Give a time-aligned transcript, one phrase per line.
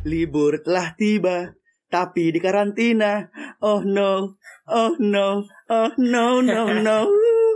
[0.00, 1.52] Libur telah tiba,
[1.92, 3.28] tapi di karantina.
[3.60, 6.98] Oh no, oh no, oh no, no, no.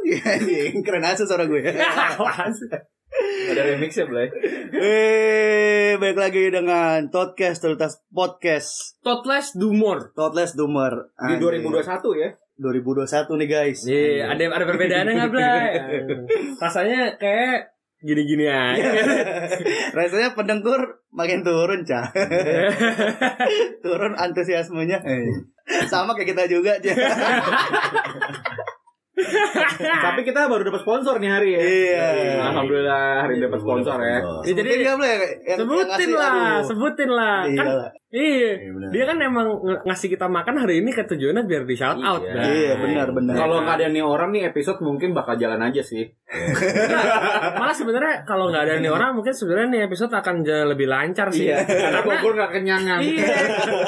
[0.05, 1.65] Anjing, Keren aja suara gue.
[1.65, 4.29] Ada remixnya, Blay.
[4.77, 10.13] Eh, balik lagi dengan Podcast Totalitas Podcast Totless do more.
[10.13, 11.65] Totless Dumer Di Anjing.
[11.65, 12.31] 2021 ya.
[12.55, 15.71] 2021 nih guys Iya, ada ada perbedaannya nggak, Blay?
[16.63, 17.74] Rasanya kayak
[18.05, 18.91] gini-gini aja.
[19.97, 22.13] Rasanya pendengkur makin turun, Cah.
[23.85, 25.01] turun antusiasmenya.
[25.89, 26.93] Sama kayak kita juga, Cah.
[29.77, 31.61] Tapi kita baru dapat sponsor nih hari ya.
[31.61, 32.07] Iya.
[32.47, 34.19] Alhamdulillah hari ini dapat sponsor ya.
[34.43, 35.07] Ya, jadi Sebutin nggak, Ble?
[35.07, 37.39] Yang- yang sebutin lah, sebutin lah.
[37.45, 37.91] Iya Kan lah.
[38.11, 38.53] iya.
[38.55, 38.89] Iya.
[38.89, 42.21] Dia kan emang ng- ngasih kita makan hari ini ketujuannya biar di shout out.
[42.21, 42.31] Iya.
[42.31, 42.47] Bray.
[42.49, 43.35] Iya, benar, benar.
[43.35, 46.07] Kalau nggak ada nih orang nih episode mungkin bakal jalan aja sih.
[47.55, 51.29] Malah sebenarnya kalau nggak ada nih orang mungkin sebenarnya nih episode akan jalan lebih lancar
[51.29, 51.49] sih.
[51.49, 51.63] Iya.
[51.65, 52.99] Karena Bogor nggak kenyangan.
[53.01, 53.27] Iya.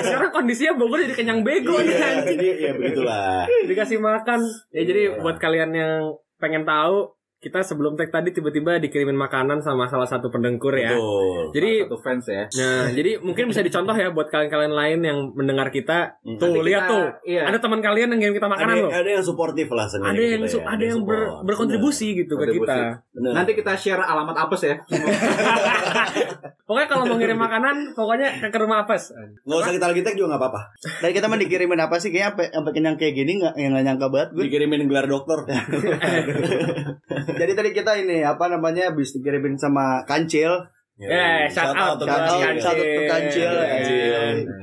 [0.01, 2.37] Sekarang kondisinya Bogor jadi kenyang bego nih Iya, anjing.
[2.37, 3.41] jadi ya begitulah.
[3.65, 4.41] Dikasih makan.
[4.71, 5.21] Ya jadi Iya.
[5.27, 7.16] Buat kalian yang pengen tahu
[7.47, 10.91] kita sebelum tag tadi tiba-tiba dikirimin makanan sama salah satu pendengkur ya.
[10.91, 11.55] Betul.
[11.55, 12.43] Jadi satu fans ya.
[12.51, 16.19] Nah, jadi mungkin bisa dicontoh ya buat kalian-kalian lain yang mendengar kita.
[16.21, 16.35] Hmm.
[16.37, 17.05] Tuh, Nanti lihat kita- tuh.
[17.23, 17.43] iya.
[17.47, 18.91] Ada teman kalian yang ngirim kita makanan Ada, loh.
[18.91, 20.67] ada yang suportif lah sengaja Ada yang gitu su- ya.
[20.67, 22.99] ada yang ber- berkontribusi gitu ke kita.
[23.13, 23.31] Bener.
[23.33, 24.75] Nanti kita share alamat apes ya.
[26.67, 29.15] Pokoknya kalau mau ngirim makanan, pokoknya ke, ke rumah apes.
[29.47, 30.61] nggak usah kita lagi tag juga nggak apa-apa.
[30.99, 32.11] Tadi kita mah dikirimin apa sih?
[32.11, 34.43] Kayaknya sampai sampai kenyang kayak gini nggak yang nyangka banget gue.
[34.43, 35.39] Dikirimin gelar dokter.
[37.37, 40.73] Jadi tadi kita ini apa namanya habis dikirimin sama Kancil.
[40.97, 42.63] Eh, shout out untuk Shout out, Kancil.
[42.65, 43.53] shout out to Kancil.
[43.61, 44.03] Kancil.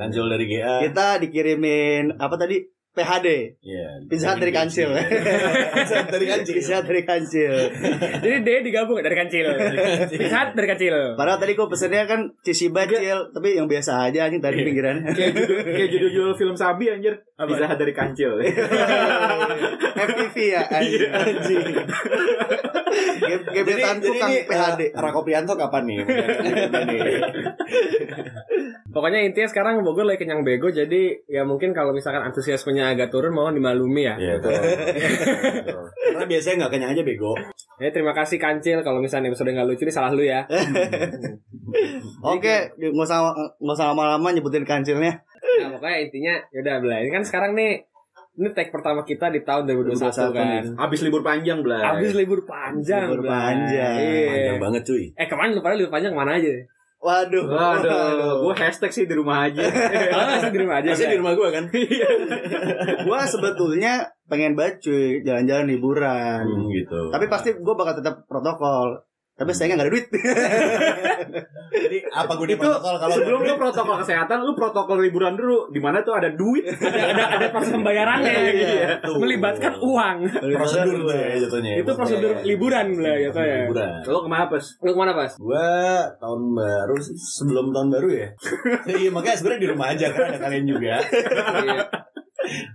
[0.01, 0.75] Kancil dari GA.
[0.81, 2.57] Kita dikirimin apa tadi?
[2.93, 3.57] PHD.
[3.59, 4.05] Iya.
[4.05, 4.93] Pizza dari Kancil.
[5.73, 6.53] Pizza dari Kancil.
[6.53, 7.53] Pizza dari Kancil.
[8.21, 9.49] Jadi D digabung dari kancil.
[10.07, 10.95] Pisat dari kancil.
[11.13, 15.09] Padahal tadi gue pesennya kan Cici Bacil, tapi yang biasa aja anjing tadi pinggirannya.
[15.09, 17.17] Kayak judul, kayak judul film Sabi anjir.
[17.35, 18.37] Bisa dari kancil.
[20.03, 21.09] FPV ya anjing.
[21.09, 21.65] anjing.
[23.19, 24.81] Ge- Gebetan tukang PHD.
[24.83, 25.99] eh, Rakopianto kapan nih?
[28.93, 33.33] Pokoknya intinya sekarang Bogor lagi kenyang bego jadi ya mungkin kalau misalkan antusiasmenya agak turun
[33.33, 34.15] mohon dimaklumi ya.
[34.21, 34.53] Iya, betul.
[34.53, 35.83] Betul.
[36.13, 37.33] Karena biasanya nggak kenyang aja bego.
[37.81, 40.45] Ya terima kasih Kancil kalau misalnya episode nggak lucu ini salah lu ya.
[42.37, 45.25] Oke, nggak usah nggak usah lama-lama nyebutin kancilnya.
[45.41, 46.95] Nah, pokoknya intinya yaudah Bla.
[47.01, 47.81] Ini kan sekarang nih
[48.33, 50.63] ini tag pertama kita di tahun 2021 kan.
[50.77, 51.81] Habis libur panjang, Blay.
[51.81, 53.09] Habis libur panjang.
[53.09, 53.29] Libur Bla.
[53.29, 53.97] panjang.
[53.97, 54.29] Iya.
[54.29, 55.05] Panjang banget cuy.
[55.13, 56.49] Eh kemarin lu pada libur panjang ke mana aja?
[57.03, 57.43] Waduh.
[57.51, 59.59] Waduh, gue hashtag sih di rumah aja.
[60.39, 60.89] Masih di rumah aja.
[60.95, 61.11] Bla.
[61.11, 61.65] di rumah gua kan.
[63.07, 66.47] Gua sebetulnya pengen banget cuy jalan-jalan liburan.
[66.47, 67.11] Hmm, gitu.
[67.11, 69.03] Tapi pasti gue bakal tetap protokol.
[69.33, 70.07] Tapi sayangnya gak ada duit.
[71.73, 75.73] Jadi apa gue di Itu protokol kalau sebelum lu protokol kesehatan, lu protokol liburan dulu.
[75.73, 76.69] Di mana tuh ada duit.
[76.69, 78.51] ada ada ada proses pembayarannya Iya,
[79.01, 79.17] gitu.
[79.17, 80.17] Melibatkan uang.
[80.37, 81.71] prosedur tuh ya jatuhnya.
[81.81, 83.57] Itu prosedur liburan lah ya ya.
[83.65, 83.91] Liburan.
[84.05, 84.65] Lu ke mana, Pes?
[84.85, 85.31] Lu ke mana pas?
[85.41, 85.69] Gua
[86.21, 88.27] tahun baru sih, sebelum tahun baru ya.
[88.93, 91.01] Iya makanya sebenarnya di rumah aja kan ada kalian juga.
[91.01, 91.81] Iya.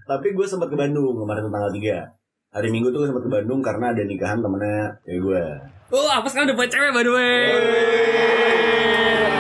[0.09, 2.18] Tapi gue sempat ke Bandung kemarin tuh tanggal 3
[2.49, 5.45] Hari Minggu tuh gue sempat ke Bandung karena ada nikahan temennya cewek gue.
[5.93, 7.45] Oh, apa sekarang udah punya cewek by the way.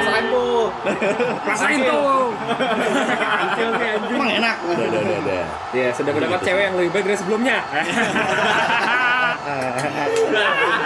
[0.04, 0.68] Rasain tuh.
[1.48, 2.36] Rasain tuh.
[4.12, 4.56] Emang enak.
[4.60, 5.42] Udah, udah, udah, udah.
[5.72, 7.56] Iya, sudah mendapat cewek yang lebih baik dari sebelumnya.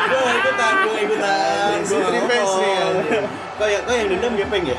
[0.07, 1.75] Gue ikutan, gue ikutan.
[1.91, 2.87] Gue revenge nih, ya.
[3.59, 4.79] Kau yang, kau yang dendam gepeng ya?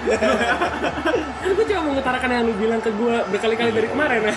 [1.44, 4.32] Kan gue cuma mau ngutarakan yang lu bilang ke gue berkali-kali dari kemarin.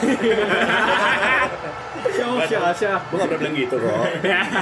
[2.14, 2.98] Syah, syah, syah.
[3.10, 4.04] Gue gak pernah bilang gitu kok.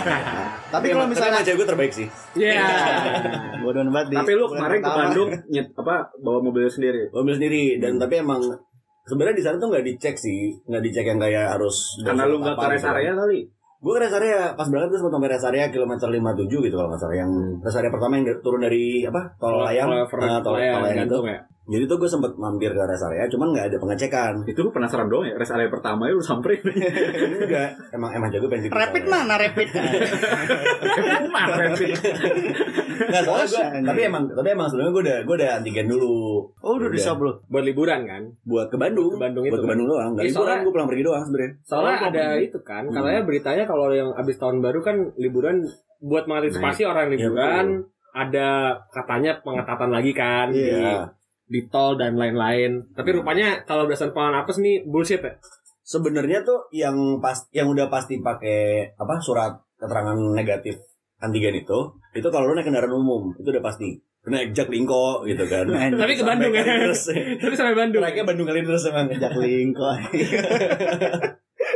[0.75, 2.07] Tapi kalau misalnya cewek gue terbaik sih.
[2.39, 2.67] Iya.
[3.63, 4.91] bodoh banget di Tapi lu kemarin ke.
[4.91, 7.09] Bandung nyet apa bawa mobil sendiri.
[7.13, 8.41] Gue ambil sendiri dan tapi emang
[9.05, 12.01] sebenarnya di sana tuh nggak dicek sih, nggak dicek yang kayak harus.
[12.03, 13.41] Karena lu nggak ke rest area kali.
[13.85, 16.89] Gue ke rest area, pas berangkat gue sempat sampai rest area kilometer 57 gitu kalau
[16.89, 20.81] nggak salah yang rest area pertama yang turun dari apa tol layang, Nah, tol, layang,
[20.81, 21.19] tol layang itu.
[21.65, 24.45] Jadi tuh gue sempat mampir ke rest area, cuman nggak ada pengecekan.
[24.45, 26.61] Itu lu penasaran doang ya, rest area pertama ya lu samperin.
[27.41, 28.77] Enggak, emang emang jago pengen gitu.
[28.77, 29.69] Rapid mana rapid?
[32.95, 36.45] Nggak soalnya gue, tapi emang tapi emang sebelumnya gue udah gue udah antigen dulu.
[36.61, 37.33] Oh udah di shop lu.
[37.49, 38.23] Buat liburan kan?
[38.45, 39.11] buat ke Bandung.
[39.11, 39.71] Ke Bandung buat itu ke kan?
[39.73, 40.11] Bandung doang.
[40.13, 41.53] Nggak Iya, liburan, soalnya- gue pulang pergi doang sebenarnya.
[41.65, 42.95] Soalnya ada itu kan, Hmm.
[42.95, 45.57] katanya beritanya kalau yang abis tahun baru kan liburan
[45.99, 47.67] buat mengantisipasi orang Iya, liburan
[48.13, 48.49] ada
[48.93, 51.09] katanya pengetatan lagi kan Iya.
[51.49, 52.95] Di, tol dan lain-lain.
[52.97, 55.37] Tapi rupanya kalau berdasarkan pengalaman apes nih bullshit ya.
[55.85, 60.81] Sebenarnya tuh yang pas yang udah pasti pakai apa surat keterangan negatif
[61.21, 61.79] antigen itu
[62.17, 65.69] itu kalau lu naik kendaraan umum itu udah pasti naik Jaklingko gitu kan.
[65.69, 66.65] Tapi ke Bandung ya.
[66.65, 68.01] Terus Tapi sampai Bandung.
[68.01, 69.13] naiknya Bandung kali terus emang.
[69.13, 69.89] Jaklingko.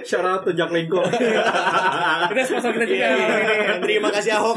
[0.05, 1.03] Shout out to Jack Linko.
[2.33, 3.09] Udah sponsor kita juga.
[3.13, 3.77] Iya.
[3.83, 4.57] Terima kasih Ahok.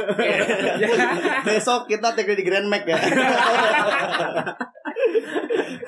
[1.48, 2.96] Besok kita take di Grand Mac ya.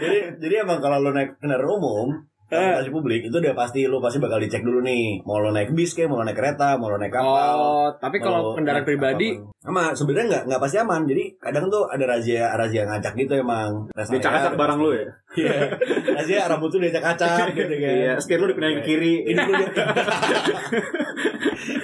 [0.04, 2.08] jadi jadi emang kalau lo naik kendaraan umum
[2.54, 5.98] transportasi publik itu udah pasti lo pasti bakal dicek dulu nih mau lo naik bis
[5.98, 7.58] kayak mau lo naik kereta mau lo naik kapal.
[7.58, 9.40] Oh, tapi kalau kendaraan pribadi?
[9.64, 11.02] sama sebenarnya nggak nggak pasti aman.
[11.08, 13.88] Jadi kadang tuh ada razia razia ngacak gitu emang.
[13.96, 15.08] Dia cakap barang lu ya.
[15.34, 15.58] Iya.
[16.20, 17.94] razia rambut tuh diacak acak gitu kan.
[17.96, 19.14] Iya, setir lu dipindahin ke kiri.
[19.24, 19.72] ini perlu dia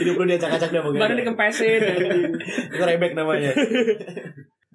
[0.03, 1.81] ini perlu diacak acak dah mungkin badan dikempesin.
[2.75, 3.51] itu rebek namanya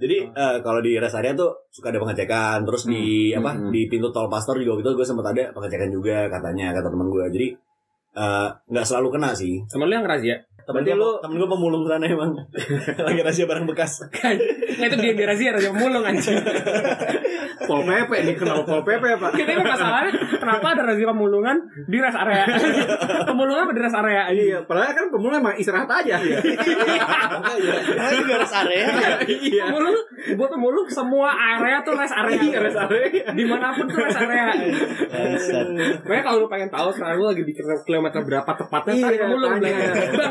[0.04, 2.62] jadi eh, kalau di rest area tuh suka ada pengecekan.
[2.68, 3.72] Terus di apa Hmm.
[3.72, 7.24] di pintu tol pastor juga gitu gue sempat ada pengecekan juga katanya kata teman gue
[7.32, 7.48] jadi
[8.14, 9.64] eh, nggak selalu kena sih.
[9.66, 10.36] Temen lu yang razia?
[10.64, 12.30] Temen Berarti gue lu- temen gue pemulung sana emang
[13.06, 14.36] lagi rahasia barang bekas Kan,
[14.74, 16.40] Nggak itu dia dia razia razia mulung anjing.
[17.64, 19.30] Pol PP nih kenapa Pol PP Pak?
[19.32, 21.56] Kita ini masalahnya kenapa ada razia pemulungan
[21.86, 22.44] di rest area?
[23.28, 24.22] pemulungan apa di rest area?
[24.26, 26.16] Iya, padahal kan pemula emang istirahat aja.
[26.18, 26.36] Iya.
[27.94, 28.84] Nah, itu garis area.
[29.24, 29.64] Iya.
[29.66, 29.96] Pemulung,
[30.34, 32.36] buat pemulung semua area tuh rest area.
[32.38, 33.24] Iya, rest area.
[33.30, 34.44] Di mana pun tuh rest area.
[36.02, 37.52] Makanya kalau lu pengen tahu sekarang lu lagi di
[37.82, 39.52] kilometer berapa tepatnya, Iya, tarik pemulung.
[39.54, 39.72] bang,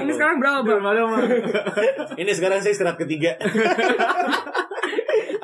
[0.03, 0.79] ini sekarang berapa bang?
[0.87, 1.19] Ada mah.
[2.23, 3.35] ini sekarang saya istirahat ketiga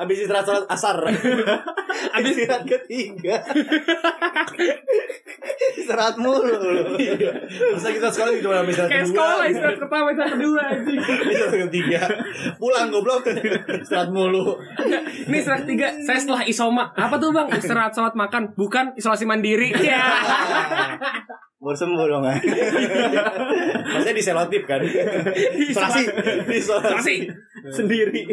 [0.00, 0.96] Abis istirahat sholat asar
[2.16, 3.44] Abis istirahat ketiga
[5.76, 6.56] Istirahat mulu.
[7.76, 10.98] Masa kita sekolah cuma habis istirahat Kayak kedua sekolah istirahat pertama istirahat kedua anjing.
[11.04, 12.00] Istirahat ketiga
[12.56, 13.28] Pulang goblok
[13.84, 14.56] Istirahat mulu
[15.28, 16.84] Ini istirahat tiga, saya setelah isoma.
[16.96, 17.52] Apa tuh bang?
[17.52, 19.68] Istirahat sholat makan, bukan isolasi mandiri.
[19.90, 20.06] Ya.
[21.60, 22.34] Baru sembuh dong ya.
[23.92, 24.80] Maksudnya di selotip kan
[25.62, 26.02] Isolasi.
[26.48, 27.16] Isolasi.
[27.68, 28.24] Sendiri.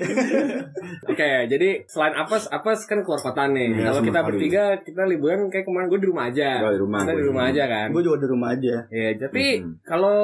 [1.04, 3.76] Oke, jadi selain apes, apes kan keluar kota nih.
[3.76, 6.64] Iya, Kalau kita bertiga, kita liburan kayak kemarin gue di rumah aja.
[6.64, 7.52] Oh, di rumah, Kita di rumah rumah.
[7.52, 7.88] aja kan.
[7.92, 8.76] Gue juga di rumah aja.
[8.88, 9.72] Iya, tapi Mhm.
[9.84, 10.18] kalau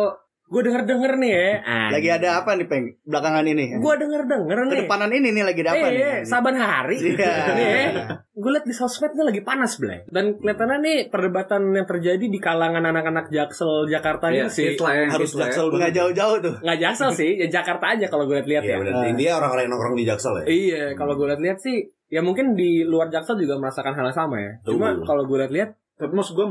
[0.53, 1.49] gue denger denger nih ya,
[1.89, 2.85] Lagi ada apa nih, Peng?
[3.01, 3.73] Belakangan ini.
[3.75, 4.71] gue denger denger nih.
[4.77, 5.97] Kedepanan ini nih lagi ada apa nih?
[5.97, 6.97] Eh, saban hari.
[7.01, 7.33] Iya.
[7.51, 7.85] Nih,
[8.31, 10.05] gue liat di sosmednya lagi panas, Blay.
[10.05, 14.65] Dan kelihatannya nih perdebatan yang terjadi di kalangan anak-anak Jaksel Jakarta Iya, ini sih.
[14.75, 15.43] lah ya, Harus lah ya.
[15.49, 16.55] jaksel Nggak jauh-jauh tuh.
[16.61, 18.93] Nggak Jaksel sih, ya Jakarta aja kalau gue liat-liat Iya ya.
[18.93, 19.09] Ah.
[19.09, 21.77] Intinya orang-orang yang nongkrong di jaksel ya Iya, kalau gue liat-liat sih,
[22.07, 24.51] ya mungkin di luar Jaksel juga merasakan hal yang sama ya.
[24.61, 26.47] Cuma kalau gue liat-liat, Tapi maksud gue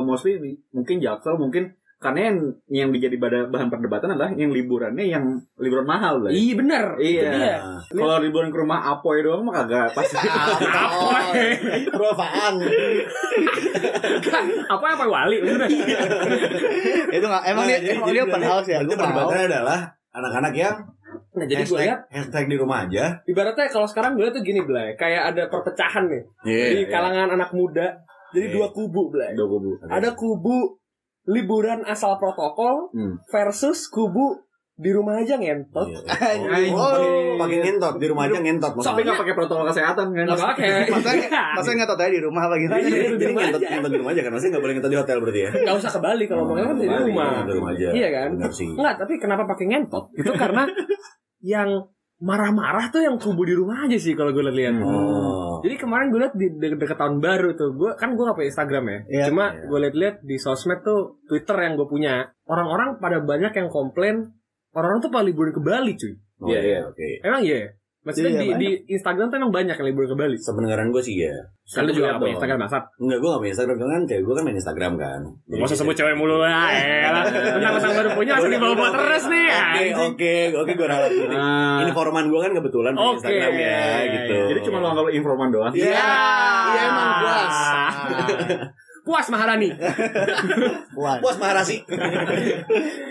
[0.00, 0.34] mostly
[0.70, 2.36] mungkin Jaksel mungkin karena yang
[2.66, 5.20] yang dijadi pada bahan perdebatan adalah yang liburannya yang
[5.54, 6.32] liburan mahal lah.
[6.32, 6.84] iya bener.
[6.96, 7.30] Iya.
[7.86, 10.16] Itu Kalau liburan ke rumah Apoy doang mah kagak pasti.
[10.16, 11.20] Apa?
[11.92, 12.54] Bro apaan
[14.66, 15.38] apa apa wali.
[17.10, 18.80] Itu nggak emang dia jadi- open house ya.
[18.80, 18.96] mau.
[18.96, 19.80] perdebatannya adalah
[20.10, 20.76] Anak-anak yang
[21.30, 24.58] Nah jadi gue lihat hashtag di rumah aja ibaratnya kalau sekarang gue lihat tuh gini
[24.62, 27.86] Blay, kayak ada perpecahan nih Iya, di kalangan anak muda.
[28.30, 28.54] Jadi Iya.
[28.56, 29.34] dua kubu Blay.
[29.34, 29.70] Udah gue bu.
[29.84, 30.79] Ada kubu
[31.24, 33.20] liburan asal protokol Hmm.
[33.26, 34.40] versus kubu
[34.74, 35.84] di rumah aja ngentot.
[35.84, 36.00] Iya.
[36.08, 36.72] Anjing.
[36.72, 39.04] Oh, pakai ngentot di rumah aja ngentot Tapi maksudnya.
[39.04, 40.24] nggak pakai protokol kesehatan kan?
[40.24, 40.68] Nggak pakai.
[40.96, 42.80] Maksudnya maksudnya nggak tahu tadi di rumah apa gimana?
[42.80, 42.88] Iya.
[42.88, 43.68] Jadi, di jadi rumah ngentot, aja.
[43.70, 45.50] ngentot di rumah aja kan maksudnya nggak boleh ngentot di hotel berarti ya.
[45.52, 47.30] Nggak usah ke Bali kalau mau kan di rumah.
[47.44, 47.88] Di rumah aja.
[47.92, 48.28] Iya kan?
[48.40, 50.04] Enggak, tapi kenapa pakai ngentot?
[50.16, 50.62] Itu karena
[51.44, 51.68] yang
[52.20, 54.76] marah-marah tuh yang kubu di rumah aja sih kalau gue lihat.
[54.76, 55.49] Oh.
[55.60, 58.48] Jadi kemarin gue liat di de- deket tahun baru tuh, gue kan gue gak punya
[58.48, 58.98] Instagram ya.
[59.06, 59.24] Iya.
[59.28, 59.64] Cuma Iya.
[59.66, 64.32] gue liat-liat di sosmed tuh Twitter yang gue punya, orang-orang pada banyak yang komplain
[64.70, 66.14] orang-orang tuh pada liburan ke Bali cuy.
[66.40, 66.78] Oh, Iya, iya.
[66.86, 67.08] Oke.
[67.20, 67.58] Emang iya.
[67.58, 67.68] ya?
[68.00, 70.36] Maksudnya Iya, di, di Instagram tuh emang banyak yang liburan ke Bali.
[70.40, 71.36] Sependengaran gue sih ya.
[71.68, 72.32] Kan lu juga dong.
[72.32, 72.82] Instagram Masat.
[72.96, 75.20] Enggak, gue gak punya Instagram kan cewek gue kan main Instagram kan.
[75.46, 76.72] Gak usah sebut cewek mulu lah.
[77.28, 79.48] Tentang-tentang baru punya langsung dibawa-bawa terus nih.
[79.52, 81.10] Oke, oke, oke gue ralat.
[81.12, 81.84] Ini, Ah.
[81.84, 83.16] ini forman gue kan kebetulan punya Oke.
[83.20, 84.36] Instagram ya, gitu.
[84.48, 85.72] Jadi cuma lo anggap informan doang.
[85.76, 85.92] Iya.
[86.66, 87.56] Iya emang puas.
[89.00, 89.70] Puas Maharani.
[90.96, 91.18] Puas.
[91.20, 91.76] Puas Maharasi.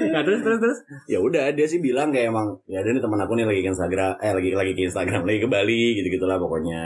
[0.10, 0.77] Nah terus terus terus.
[1.05, 3.69] ya udah dia sih bilang kayak emang ya dia ini teman aku nih lagi ke
[3.69, 6.81] Instagram eh lagi lagi ke Instagram lagi ke Bali gitu gitulah pokoknya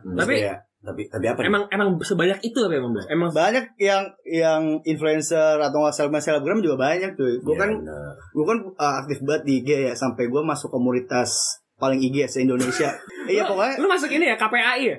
[0.00, 1.48] Terus tapi kayak, tapi tapi apa nih?
[1.50, 3.06] emang emang sebanyak itu apa emang Bang?
[3.10, 7.42] Emang Banyak yang yang influencer atau nggak selebgram selebgram juga banyak tuh.
[7.42, 8.12] Gue Ya, kan bener.
[8.30, 11.30] gue kan uh, aktif banget di IG ya sampai gue masuk komunitas
[11.76, 12.92] paling IG se Indonesia.
[13.30, 13.74] Iya pokoknya.
[13.78, 14.96] Lu masuk ini ya KPAI ya?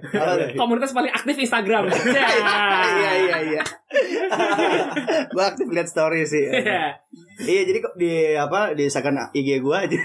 [0.56, 1.88] Komunitas paling aktif Instagram.
[1.88, 1.96] Ya.
[2.92, 3.64] Iya iya iya.
[5.34, 6.48] gue aktif lihat story sih.
[6.48, 6.96] Iya.
[7.42, 10.00] iya jadi kok di apa di second IG gue aja.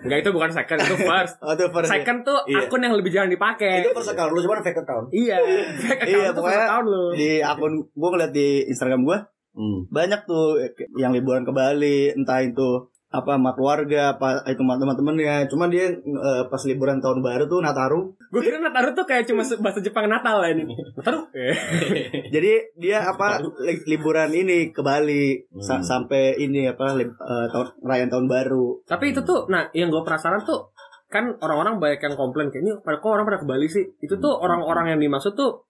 [0.00, 1.34] Enggak itu bukan second, itu first.
[1.42, 2.00] oh tuh first ya?
[2.00, 2.66] Second tuh Iya.
[2.66, 3.82] akun yang lebih jarang dipakai.
[3.82, 5.36] itu first account lu cuma fake account Iya.
[5.74, 7.04] Fake account Iya itu first pokoknya account lu.
[7.14, 9.18] di akun gue ngeliat di Instagram gue
[9.54, 9.78] hmm.
[9.90, 10.46] banyak tuh
[10.94, 15.86] yang liburan ke Bali entah itu apa sama keluarga apa itu sama teman-temannya cuma dia
[15.94, 20.10] eh, pas liburan tahun baru tuh Nataru Gue kira Nataru tuh kayak cuma bahasa Jepang
[20.10, 20.66] Natal lah ini.
[20.98, 21.22] Nataru?
[21.30, 21.54] Eh.
[22.34, 25.86] jadi dia apa li- liburan ini ke Bali sa- Hmm.
[25.86, 30.02] sampai ini apa li- eh, tahun perayaan tahun baru Tapi itu tuh, nah yang gue
[30.02, 30.74] penasaran tuh
[31.06, 33.86] kan orang-orang banyak yang komplain kayak ini kok orang pada ke Bali sih?
[33.96, 35.62] Itu tuh orang-orang yang dimaksud tuh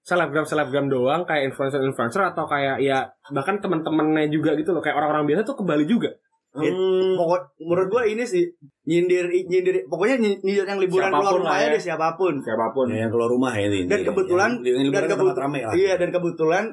[0.00, 4.96] selebgram selebgram doang kayak influencer influencer atau kayak ya bahkan teman-temannya juga gitu loh kayak
[4.96, 6.12] orang-orang biasa tuh ke Bali juga.
[6.50, 8.42] Hmm, pokok menurut gua ini sih
[8.82, 11.70] nyindir nyindir pokoknya nyindir yang liburan Siapa pun keluar rumah aja ya.
[11.70, 13.86] deh siapa pun siapa pun ya, yang keluar rumah ya ini.
[13.86, 15.72] Dan kebetulan- yang, dan ke tempat kebut- rame lah.
[15.78, 16.64] Iya dan kebetulan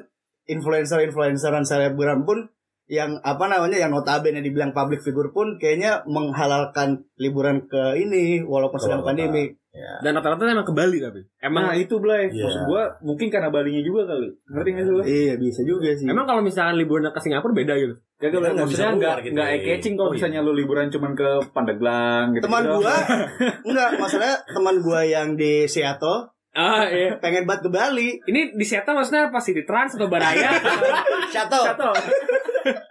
[0.48, 2.50] influencer-influenceran selebgram pun
[2.88, 8.80] yang apa namanya yang notabene dibilang public figure pun kayaknya menghalalkan liburan ke ini walaupun
[8.80, 9.54] sedang pandemi.
[9.78, 9.94] Ya.
[10.00, 11.22] Dan rata-rata emang ke Bali tapi.
[11.38, 12.42] Emang Nah itu Blay, Iya.
[12.42, 14.26] maksud gua mungkin karena Balinya juga kali.
[14.48, 15.02] Ngerti gak sih lu?
[15.02, 16.04] Iya bisa juga sih.
[16.04, 17.94] emang kalau misalnya liburan ke Singapura beda gitu.
[18.18, 19.54] Gak Kita nggak bisa maksudnya keluar nggak gitu, nggak ya.
[19.54, 20.16] eye catching kalau Oh, iya.
[20.18, 22.42] misalnya lu liburan cuman ke Pandeglang gitu.
[22.44, 22.96] teman gua
[23.68, 27.14] enggak masalahnya teman gua yang di Seattle Ah iya.
[27.16, 28.18] pengen banget ke Bali.
[28.20, 30.50] Ini di Seattle maksudnya apa sih di Trans atau Baraya?
[31.32, 31.62] Shuttle.
[31.62, 31.94] Seattle.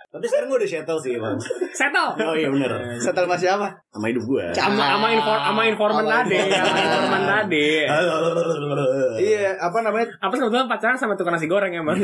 [0.07, 1.37] Tapi sekarang gue udah settle sih bang.
[1.75, 2.09] Seattle.
[2.25, 2.71] Oh iya bener.
[2.97, 3.69] Shuttle masih apa?
[3.91, 4.45] Sama hidup gue.
[4.55, 7.67] Sama sama info sama informan tadi, sama informan tadi.
[9.17, 10.07] Iya, apa namanya?
[10.21, 11.97] Apa sih kebetulan pacaran sama tukang nasi goreng emang.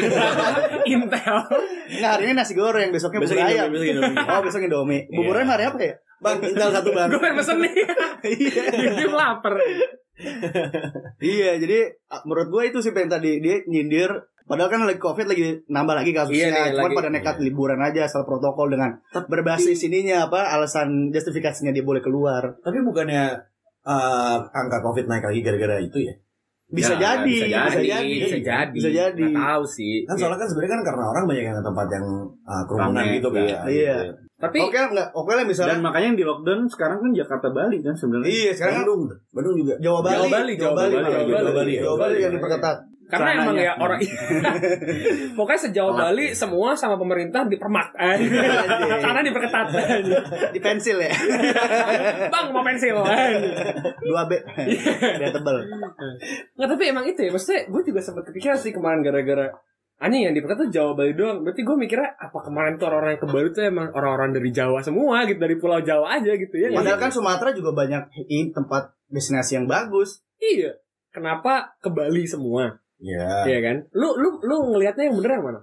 [0.94, 1.40] Intel.
[2.02, 3.66] Nah, hari ini nasi goreng, besoknya Besok bubur ayam.
[3.70, 4.18] Indomie, besok Indomie.
[4.28, 5.02] Oh, besok Indomie.
[5.10, 5.94] Buburnya hari apa ya?
[6.20, 7.08] Bang, Intel satu bang.
[7.12, 7.74] Gue pengen pesen nih.
[8.24, 8.64] Iya.
[9.04, 9.60] Dia lapar.
[11.24, 11.80] Iya, jadi
[12.24, 14.12] menurut gue itu sih pengen tadi dia nyindir.
[14.44, 16.36] Padahal kan lagi covid lagi nambah lagi kasusnya.
[16.36, 17.00] Iya nih, Cuman lagi.
[17.00, 22.60] pada nekat liburan aja asal protokol dengan berbasis ininya apa alasan justifikasinya dia boleh keluar.
[22.60, 23.40] Tapi bukannya
[23.88, 26.14] eh, angka COVID naik lagi gara-gara itu ya?
[26.74, 27.48] Bisa Ya, jadi, bisa
[27.80, 28.74] jadi, Bisa jadi.
[28.76, 29.24] Bisa jadi.
[29.32, 29.94] Nggak tahu sih.
[30.04, 32.06] Kan soalnya kan sebenarnya kan karena orang banyak yang ke tempat yang
[32.44, 33.44] eh, kerumunan gitu kan.
[33.48, 33.60] iya.
[33.64, 33.98] Iya.
[34.44, 35.08] Tapi Oke enggak?
[35.16, 35.80] Oke lah Dan misalnya.
[35.80, 38.28] makanya yang di lockdown sekarang kan Jakarta Bali kan sebenarnya.
[38.28, 39.74] Iya, sekarang kan Bandung, Bandung juga.
[39.80, 40.94] Jawa Bali, Jawa Bali, Jawa Bali.
[40.94, 41.82] Jawa Jawa Bali, Bali, ya.
[41.88, 42.78] Jawa Bali yang diperketat.
[43.04, 43.68] karena emang Sananya.
[43.70, 44.00] ya orang
[45.38, 45.94] pokoknya sejauh.
[45.94, 47.94] Bali semua sama pemerintah dipermak
[49.06, 49.68] karena diperketat
[50.50, 51.14] Di pensil ya.
[52.34, 53.30] bang mau pensil eh.
[54.02, 54.32] 2B.
[55.20, 55.56] Biar tebel.
[56.58, 59.54] nggak tapi emang itu ya maksudnya gue juga sempat kepikiran sih kemarin gara-gara
[60.04, 61.48] Anjing yang diperketat tuh Jawa Bali doang.
[61.48, 64.84] Berarti gue mikirnya Apa kemarin tuh orang-orang yang ke Bali tuh Emang orang-orang dari Jawa
[64.84, 66.76] semua gitu Dari pulau Jawa aja gitu ya.
[66.76, 70.20] Padahal kan Sumatera juga banyak ini tempat destinasi yang bagus.
[70.44, 70.76] Iya.
[71.16, 72.76] Kenapa ke Bali semua?
[73.00, 73.48] Iya.
[73.48, 73.78] Iya kan?
[73.96, 75.62] Lu lu lu ngelihatnya yang bener yang mana?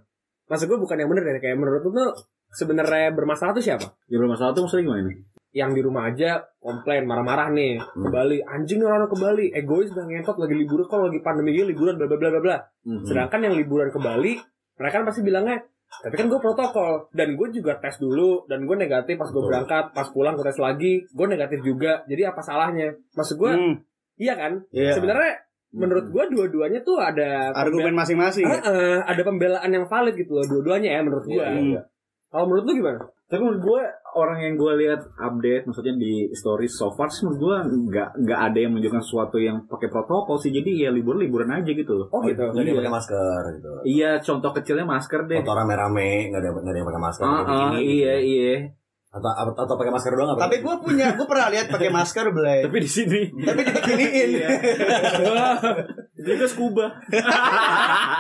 [0.49, 2.11] Maksud gue bukan yang bener ya Kayak menurut lu tuh
[2.57, 3.87] sebenarnya bermasalah tuh siapa?
[4.09, 5.03] Ya bermasalah tuh maksudnya gimana?
[5.05, 5.19] nih?
[5.51, 8.09] Yang di rumah aja komplain marah-marah nih ke Hmm.
[8.09, 8.39] Bali.
[8.41, 12.07] Anjing orang ke Bali egois udah ngentot lagi liburan kok lagi pandemi gini liburan bla
[12.07, 12.57] bla bla bla bla.
[12.81, 13.03] Hmm.
[13.03, 14.39] sedangkan yang liburan ke Bali
[14.75, 15.59] mereka kan pasti bilangnya
[15.91, 17.11] tapi kan gue protokol.
[17.11, 20.57] Dan gue juga tes dulu dan gue negatif pas gue berangkat pas pulang gue tes
[20.57, 22.07] lagi gue negatif juga.
[22.07, 22.95] Jadi apa salahnya?
[23.13, 23.75] Maksud gue Hmm,
[24.15, 24.63] iya kan?
[24.71, 24.95] Iya.
[24.95, 25.35] sebenarnya
[25.71, 28.43] menurut gue dua-duanya tuh ada argumen masing-masing.
[28.43, 31.81] Ah, ah, ada pembelaan yang valid gitu loh dua-duanya ya menurut gue Iya, iya.
[32.27, 32.99] kalau menurut lu gimana
[33.31, 37.39] Tapi menurut gue orang yang gue lihat update maksudnya di stories so far sih menurut
[37.39, 37.57] gue
[37.87, 41.71] nggak nggak ada yang menunjukkan sesuatu yang pakai protokol sih jadi ya libur liburan aja
[41.71, 42.07] gitu loh.
[42.11, 42.75] oh gitu yang Iya.
[42.77, 43.69] pakai masker gitu.
[43.85, 45.39] Iya contoh kecilnya masker deh.
[45.39, 47.23] Foto rame-rame, nggak ada nggak ada yang pakai masker.
[47.23, 47.83] Ah, pakai ah, bikini.
[47.89, 48.55] iya iya.
[49.11, 50.47] Atau atau, atau pakai masker doang apa?
[50.47, 52.63] Tapi gue punya, gue pernah lihat pakai masker belai.
[52.63, 54.31] Tapi di sini Tapi dibikiniin.
[56.15, 56.87] itu juga scuba.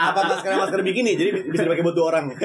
[0.07, 2.27] apa masker masker bikini jadi bisa dipakai buat dua orang.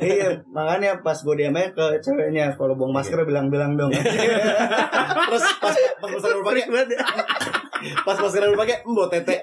[0.00, 3.90] iya, makanya pas gue diamnya ke ceweknya kalau buang masker bilang-bilang dong.
[5.30, 6.64] Terus pas pas masker lu pakai,
[8.04, 9.36] pas masker lu pakai, mbok tete.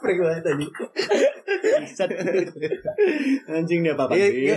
[0.00, 0.66] Freak banget tadi.
[3.50, 4.28] Anjing dia apa Iya,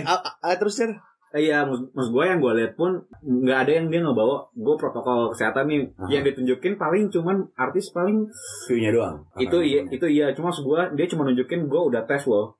[0.58, 0.90] terus Cer.
[1.34, 2.94] Iya, maksud, maksud gue yang gue lihat pun
[3.26, 5.82] nggak ada yang dia ngebawa gue protokol kesehatan nih.
[5.98, 6.06] Aha.
[6.06, 8.30] Yang ditunjukin paling cuman artis paling
[8.70, 9.16] View-nya doang.
[9.42, 12.54] itu iya itu iya cuma maksud gue dia cuma nunjukin gue udah tes loh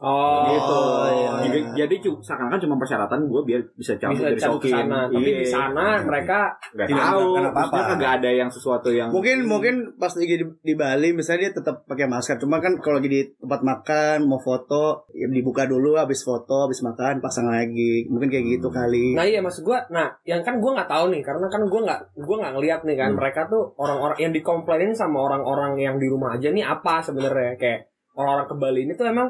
[0.00, 0.80] oh gitu.
[1.10, 1.30] iya.
[1.40, 4.72] Jadi, jadi cu- seakan-akan cuma persyaratan gue biar bisa cabut bisa dari Sokin.
[4.72, 5.38] sana tapi Iya.
[5.38, 6.38] di sana mereka
[6.68, 10.74] Nggak Tidak tahu, maksudnya kagak ada yang sesuatu yang Mungkin mungkin pas lagi di, di
[10.74, 12.36] Bali misalnya dia tetap pakai masker.
[12.36, 16.78] Cuma kan kalau lagi di tempat makan mau foto ya dibuka dulu habis foto habis
[16.80, 18.06] makan pasang lagi.
[18.06, 19.12] Mungkin kayak gitu kali.
[19.12, 22.00] Nah iya maksud gue, nah yang kan gue nggak tahu nih karena kan gue nggak
[22.16, 23.16] gue nggak ngeliat nih kan Hmm.
[23.16, 27.80] mereka tuh orang-orang yang dikomplainin sama orang-orang yang di rumah aja nih apa sebenarnya kayak
[28.12, 29.28] orang-orang ke Bali ini tuh emang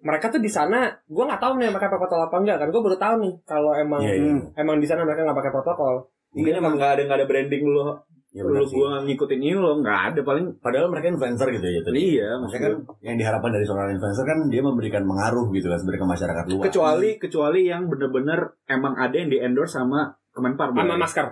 [0.00, 2.82] mereka tuh di sana gue nggak tahu nih mereka pakai protokol apa enggak kan gue
[2.82, 4.30] baru tahu nih kalau emang Iya, iya.
[4.30, 4.40] Hmm.
[4.54, 5.94] emang di sana mereka nggak pakai protokol
[6.30, 7.84] mungkin emang nggak ada nggak ada branding dulu
[8.28, 11.96] Ya, lu gua ngikutin ini lo nggak ada paling Padahal mereka influencer gitu ya jatuhnya.
[11.96, 16.02] iya Maksudnya kan yang diharapkan dari seorang influencer kan dia memberikan pengaruh gitu kan sebenarnya
[16.04, 16.64] ke masyarakat luas.
[16.68, 21.26] kecuali kecuali yang bener-bener emang ada yang di endorse sama Kemenpar sama masker.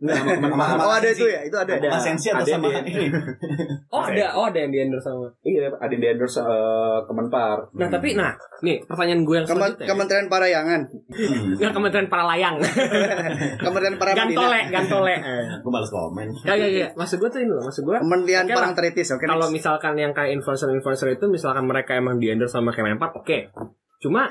[0.00, 1.72] Enggak sama Kemenpar Sama- Oh ada itu ya, itu ada.
[1.76, 1.88] Ada.
[2.00, 3.12] Sensi atau ada sama ini?
[3.94, 5.28] Oh ada, oh ada yang di endorse sama.
[5.44, 9.60] iya ada yang di endorse eh, Kemenpar Nah tapi nah, nih pertanyaan gue yang Kemen-
[9.76, 9.86] selanjutnya.
[9.88, 10.80] Kementerian Parayangan.
[11.60, 12.56] Nggak Kementerian para layang.
[13.64, 15.14] Kementerian Para gantole, gantole.
[15.16, 15.44] Eh.
[15.60, 16.26] Gue males komen.
[16.44, 18.58] Ya ya ya, maksud gue tuh ini loh, maksud gue Kementerian Oke lah.
[18.64, 19.24] Parangtritis, oke.
[19.24, 23.52] kalau misalkan yang kayak influencer-influencer itu misalkan mereka emang di endorse sama Kemenpar, oke.
[24.00, 24.28] Cuma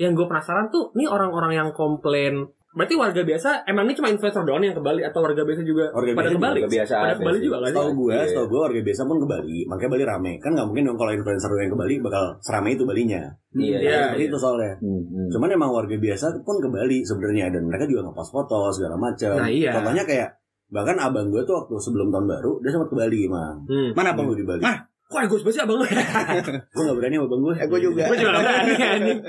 [0.00, 4.46] yang gue penasaran tuh, nih orang-orang yang komplain Berarti warga biasa emang ini cuma influencer
[4.46, 6.54] doang yang ke Bali atau warga biasa juga Warga pada biasa ke Bali?
[6.56, 7.66] juga biasa pada ada ke Bali juga sih?
[7.66, 8.24] Setahu gue, Iya.
[8.24, 10.32] setahu gue warga biasa pun ke Bali, makanya Bali rame.
[10.38, 13.22] Kan nggak mungkin dong kalau influencer yang ke Bali bakal seramai itu Balinya.
[13.52, 14.72] iya Iya, Seperti itu soalnya.
[14.78, 15.28] Hmm, hmm.
[15.28, 19.34] Cuman emang warga biasa pun ke Bali sebenarnya dan mereka juga ngepost foto segala macam.
[19.36, 19.70] Nah, iya.
[19.74, 20.28] Contohnya kayak
[20.70, 23.66] bahkan abang gue tuh waktu sebelum tahun baru dia sempat ke Bali emang.
[23.66, 23.90] Hmm.
[23.92, 24.22] Mana bang?
[24.22, 24.62] Minggu di Bali.
[25.10, 25.26] Ah.
[25.26, 25.84] Kok gue sih abang lu?
[26.74, 27.54] Gue gak berani sama abang gue.
[27.58, 28.02] Eh, gue juga.
[28.06, 29.20] Gue juga nggak berani anjing.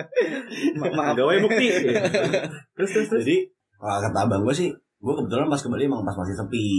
[0.77, 1.13] Ma- maaf.
[1.17, 1.67] gawe bukti
[2.77, 3.23] Terus terus terus.
[3.23, 3.37] Jadi
[3.75, 6.69] kalau kata abang gue sih, gue kebetulan pas ke Bali emang pas masih sepi.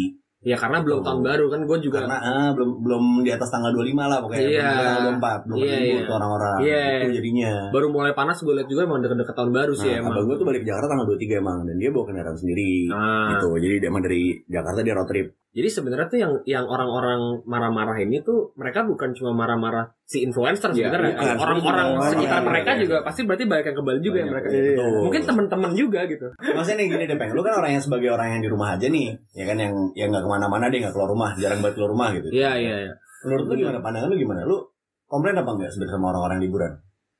[0.42, 2.02] Ya karena belum tahun baru kan gue juga.
[2.02, 4.42] Karena ah, belum belum di atas tanggal 25 lah pokoknya.
[4.42, 4.66] Iya.
[4.66, 5.02] Belum tanggal
[5.38, 6.02] 24, belum Iya, ketemu iya.
[6.02, 6.58] tuh orang-orang.
[6.58, 6.82] Iya.
[6.82, 7.52] Itu jadinya.
[7.70, 10.12] baru mulai panas gue liat juga emang deket-deket tahun baru sih Nah, emang.
[10.14, 12.72] abang gue tuh balik ke Jakarta tanggal 23 emang dan dia bawa kendaraan sendiri.
[12.90, 13.28] Ah.
[13.34, 13.48] Gitu.
[13.56, 15.26] Jadi dia emang dari Jakarta dia road trip.
[15.52, 20.72] Jadi sebenarnya tuh yang yang orang-orang marah-marah ini tuh mereka bukan cuma marah-marah si influencer
[20.72, 21.12] Iya, sebenarnya.
[21.12, 21.36] bukan.
[21.36, 22.48] Orang-orang Sebenarnya sekitar banyak.
[22.48, 24.32] mereka juga pasti berarti banyak yang ke Bali juga ya Banyak.
[24.32, 24.48] mereka.
[24.48, 24.62] Iya.
[24.72, 25.00] Betul.
[25.04, 26.26] Mungkin teman-teman juga gitu.
[26.40, 27.30] Maksudnya nih gini deh, Peng.
[27.36, 29.08] Lu kan orang yang sebagai orang yang di rumah aja nih.
[29.36, 31.30] Ya kan yang yang gak ke mana-mana deh, gak keluar rumah.
[31.36, 32.28] Jarang banget keluar rumah gitu.
[32.32, 32.92] Iya iya iya.
[33.28, 33.78] Menurut lu gimana?
[33.78, 34.40] Pandangan lu gimana?
[34.48, 34.56] Lu
[35.04, 36.72] komplain apa enggak sebenarnya sama orang-orang liburan?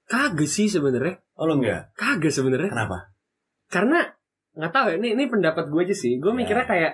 [0.08, 1.20] Kagak sih sebenarnya.
[1.36, 1.92] Oh lu enggak?
[1.94, 2.72] Kagak sebenarnya.
[2.72, 3.12] Kenapa?
[3.68, 4.08] Karena
[4.52, 6.16] nggak tahu ya, ini ini pendapat gue aja sih.
[6.16, 6.38] Gue Ya.
[6.40, 6.92] mikirnya kayak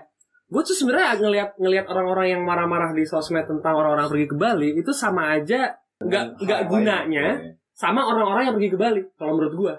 [0.48, 4.68] gue tuh sebenarnya ngelihat ngelihat orang-orang yang marah-marah di sosmed tentang orang-orang pergi ke Bali
[4.74, 7.36] itu sama aja nggak nggak gunanya
[7.70, 9.74] sama orang-orang yang pergi ke Bali kalau menurut gue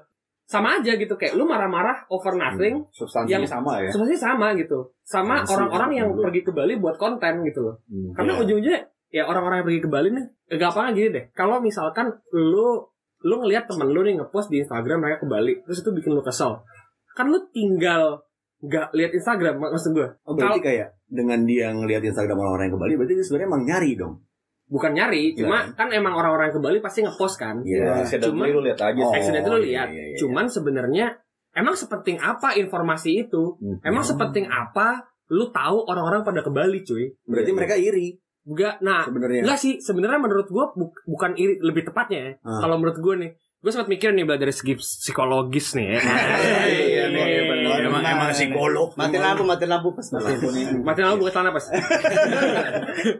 [0.46, 4.80] sama aja gitu kayak lu marah-marah over nothing substansinya Yang- sama ya sebenarnya sama gitu
[5.04, 6.28] sama orang-orang yang menurut gua.
[6.30, 8.14] pergi ke Bali buat konten gitu loh Hmm.
[8.14, 8.42] karena Iya.
[8.42, 12.82] ujung-ujungnya ya orang-orang yang pergi ke Bali nih eh, gampangnya gini deh kalau misalkan lu
[13.20, 16.22] lu ngelihat temen lu nih ngepost di Instagram mereka ke Bali terus itu bikin lu
[16.22, 16.62] kesel
[17.12, 18.22] kan lu tinggal
[18.60, 22.76] nggak lihat Instagram mak- maksud gue Oh berarti kayak dengan dia ngeliat Instagram orang-orang yang
[22.76, 24.14] ke Bali, berarti dia sebenarnya emang nyari dong.
[24.66, 28.06] bukan nyari cuma kan emang orang-orang yang ke Bali pasti ngepost kan Iya.
[28.22, 30.18] Cuma- Cuma lu lihat aja Oh, accident lu iya, lihat iya, iya.
[30.18, 31.06] cuman sebenarnya
[31.52, 33.82] emang sepenting apa informasi itu Hmm.
[33.82, 39.04] emang sepenting apa lu tahu orang-orang pada ke Bali cuy Berarti mereka iri enggak nah
[39.04, 39.42] sebenarnya.
[39.42, 40.66] Enggak sih, sebenarnya menurut gue
[41.04, 42.32] bukan iri, lebih tepatnya ya.
[42.42, 42.58] Ah.
[42.60, 46.00] Kalau menurut gue nih, gue sempat mikir nih belajar dari segi psikologis nih ya.
[46.90, 47.26] Iya, nih,
[48.10, 48.18] bener.
[48.18, 48.90] Emang emang psikolog.
[48.98, 50.08] Mati lampu, mati lampu pas.
[50.82, 51.66] Mati lampu buka celana pas.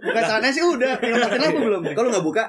[0.02, 1.82] Bukan sana sih udah, belum mati lampu belum.
[1.94, 2.44] Kalau nggak buka,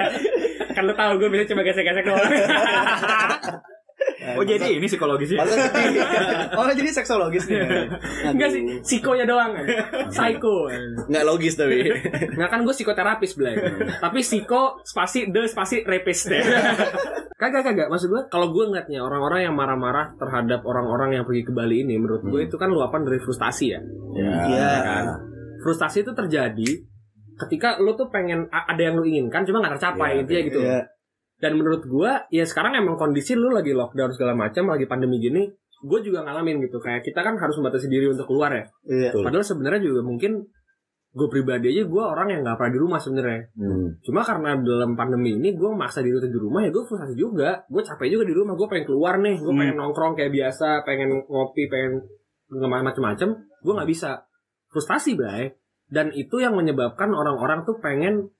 [0.74, 2.30] kan lu tahu gue bisa cuma gesek-gesek doang.
[4.20, 5.40] oh jadi ini psikologisnya
[6.58, 7.60] Oh jadi seksologis nih.
[8.26, 9.64] Enggak sih, psikonya doang kan.
[10.12, 10.68] Psycho.
[11.08, 11.88] nggak logis tapi.
[12.36, 13.56] Nah kan gue psikoterapis belai.
[13.96, 16.42] Tapi psiko spasi de spasi repis deh.
[17.34, 21.52] kagak kagak maksud gue kalau gue ngeliatnya orang-orang yang marah-marah terhadap orang-orang yang pergi ke
[21.56, 22.48] Bali ini menurut gue Hmm.
[22.52, 23.80] itu kan luapan dari frustasi ya.
[24.12, 24.72] Iya.
[24.84, 25.04] kan?
[25.60, 26.70] Frustasi itu terjadi
[27.40, 30.60] ketika lu tuh pengen ada yang lu inginkan cuma nggak tercapai intinya gitu.
[30.60, 30.80] Iya.
[31.40, 35.48] Dan menurut gua ya sekarang emang kondisi lu lagi lockdown segala macam, lagi pandemi gini,
[35.80, 36.76] gue juga ngalamin gitu.
[36.78, 38.64] Kayak kita kan harus membatasi diri untuk keluar ya.
[38.84, 39.10] Iya.
[39.16, 39.24] Betul.
[39.24, 40.32] Padahal sebenarnya juga mungkin
[41.10, 43.40] gue pribadi aja gue orang yang nggak pernah di rumah sebenarnya.
[43.58, 43.88] Hmm.
[44.04, 47.64] Cuma karena dalam pandemi ini gue maksa diri untuk di rumah ya gue frustasi juga.
[47.66, 48.54] Gue capek juga di rumah.
[48.54, 49.40] Gue pengen keluar nih.
[49.40, 49.60] Gue Hmm.
[49.64, 50.86] pengen nongkrong kayak biasa.
[50.86, 51.66] Pengen ngopi.
[51.66, 52.04] Pengen
[52.52, 53.28] nggak macam-macam.
[53.64, 54.22] Gue nggak bisa.
[54.70, 55.50] Frustasi bay.
[55.90, 58.30] Dan itu yang menyebabkan orang-orang tuh pengen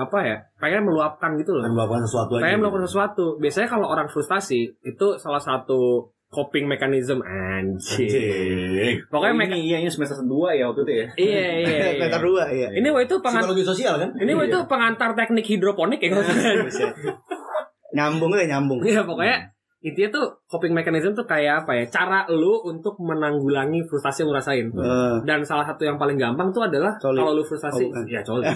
[0.00, 0.36] apa ya?
[0.56, 1.62] Pengen meluapkan gitu loh.
[1.68, 2.42] Kan melakukan sesuatu aja.
[2.48, 3.24] Pengen melakukan sesuatu.
[3.36, 8.06] Biasanya kalau orang frustasi itu salah satu coping mechanism anjing.
[8.08, 8.96] Anjing.
[9.10, 11.86] Pokoknya oh, meka- ini iya ini semester 2 ya waktu itu ya Iya iya iya.
[12.06, 12.68] Meter dua, iya.
[12.72, 14.10] Ini waktu itu pengantar Psikologi sosial kan?
[14.16, 16.14] ini waktu itu pengantar teknik hidroponik ya.
[17.96, 18.80] Nyambung ya nyambung.
[18.86, 19.50] Iya pokoknya
[19.82, 21.84] intinya tuh coping mechanism tuh kayak apa ya?
[21.86, 24.66] Cara lu untuk menanggulangi frustasi yang lu rasain.
[24.66, 28.02] Eh, Dan salah satu yang paling gampang tuh adalah kalau lu frustasi, Oh, bukan.
[28.04, 28.44] ya coli.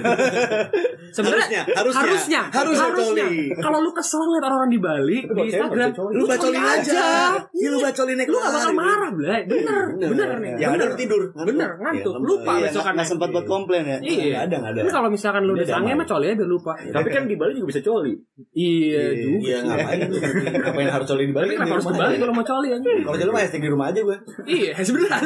[1.14, 3.26] Sebenarnya harusnya, harusnya, harusnya, harusnya.
[3.56, 5.88] Kalau lu kesel ngeliat orang di Bali di Instagram.
[6.10, 7.06] Lu bacolin coli aja.
[7.54, 9.40] Iya, lu bacolin naik Lu gak bakal marah, Blay.
[9.46, 10.52] Bener, bener, nih.
[10.58, 10.86] Ada bener.
[10.90, 11.22] lu tidur.
[11.36, 12.12] Bener, ngantuk.
[12.12, 12.92] Iya, Lupa iya, besokan.
[12.98, 13.98] nggak sempat buat komplain ya.
[14.02, 14.36] Iya.
[14.44, 14.80] Ada, nggak ada.
[14.82, 16.72] Tapi kalau misalkan lu udah sange mah coli aja lupa.
[16.74, 18.12] tapi kan di Bali juga bisa coli
[18.50, 19.38] Iya juga.
[19.40, 20.16] Iya, ngapain lu?
[20.56, 21.52] Ngapain harus coli di Bali?
[21.84, 22.88] Harus ke Bali kalau mau coli aja.
[22.98, 24.16] Kalau jadi mah hashtag di rumah aja gue.
[24.44, 25.18] Iya, sebenarnya.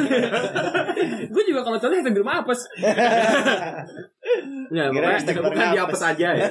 [1.33, 2.59] gue juga kalau coli hashtag di rumah apes.
[4.69, 6.01] Ya, Kira pokoknya hashtag Bukan di apes.
[6.03, 6.45] aja ya.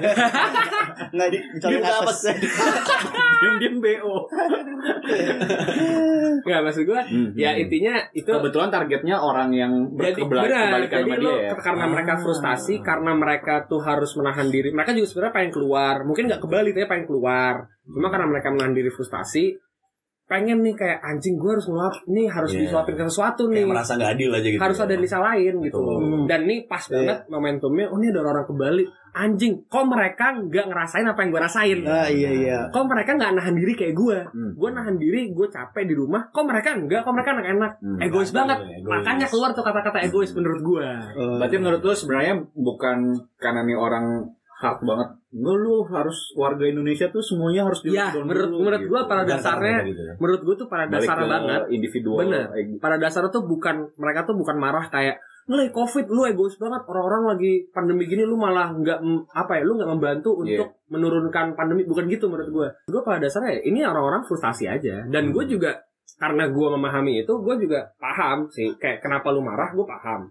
[1.15, 2.19] Enggak di Dia apes.
[3.39, 4.15] Diam-diam BO.
[6.39, 7.31] Enggak maksud gue Hmm.
[7.33, 11.51] ya intinya itu Kebetulan targetnya orang yang jadi berkebalik benar, kebalikan jadi sama dia ya.
[11.57, 12.21] karena mereka Ah.
[12.21, 16.49] frustasi karena mereka tuh harus menahan diri mereka juga sebenarnya pengen keluar mungkin nggak ke
[16.49, 19.45] Bali tapi pengen keluar cuma karena mereka menahan diri frustasi
[20.29, 22.61] pengen nih kayak anjing gue harus ngelap nih harus Iya.
[22.63, 23.65] disuapin ke sesuatu nih.
[23.65, 24.61] Kayak merasa nggak adil aja gitu.
[24.61, 25.79] harus ada yang disalahin gitu.
[25.81, 26.25] Betul.
[26.25, 30.67] dan nih pas banget momentumnya oh ini ada orang ke Bali anjing kok mereka nggak
[30.69, 31.79] ngerasain apa yang gue rasain?
[31.81, 32.59] Nah, iya iya.
[32.69, 34.53] kok mereka nggak nahan diri kayak gue Hmm.
[34.55, 36.29] gue nahan diri gue capek di rumah.
[36.29, 37.99] Kok mereka enggak kok mereka enak-enak Hmm.
[37.99, 38.59] egois banget.
[38.61, 38.85] Egois.
[38.87, 42.99] makanya keluar tuh kata-kata egois menurut gue Eh, Berarti menurut lu sebenarnya bukan
[43.35, 45.09] karena nih orang hard banget.
[45.31, 48.91] Enggak lu harus warga Indonesia tuh semuanya harus di Ya, menurut dulu, menurut gitu.
[48.91, 50.15] gua pada dasarnya gitu ya.
[50.19, 52.19] menurut gue tuh pada dasarnya banget individual.
[52.21, 52.47] Bener.
[52.53, 55.17] eh, pada dasarnya tuh bukan mereka tuh bukan marah kayak
[55.47, 59.01] ngelih covid lu egois banget orang-orang lagi pandemi gini lu malah nggak
[59.33, 60.61] apa ya lu nggak membantu Iya.
[60.61, 65.09] untuk menurunkan pandemi bukan gitu menurut gue gue pada dasarnya ya, ini orang-orang frustasi aja
[65.09, 65.81] dan gue juga
[66.17, 70.29] karena gue memahami itu gue juga paham sih kayak kenapa lu marah gue paham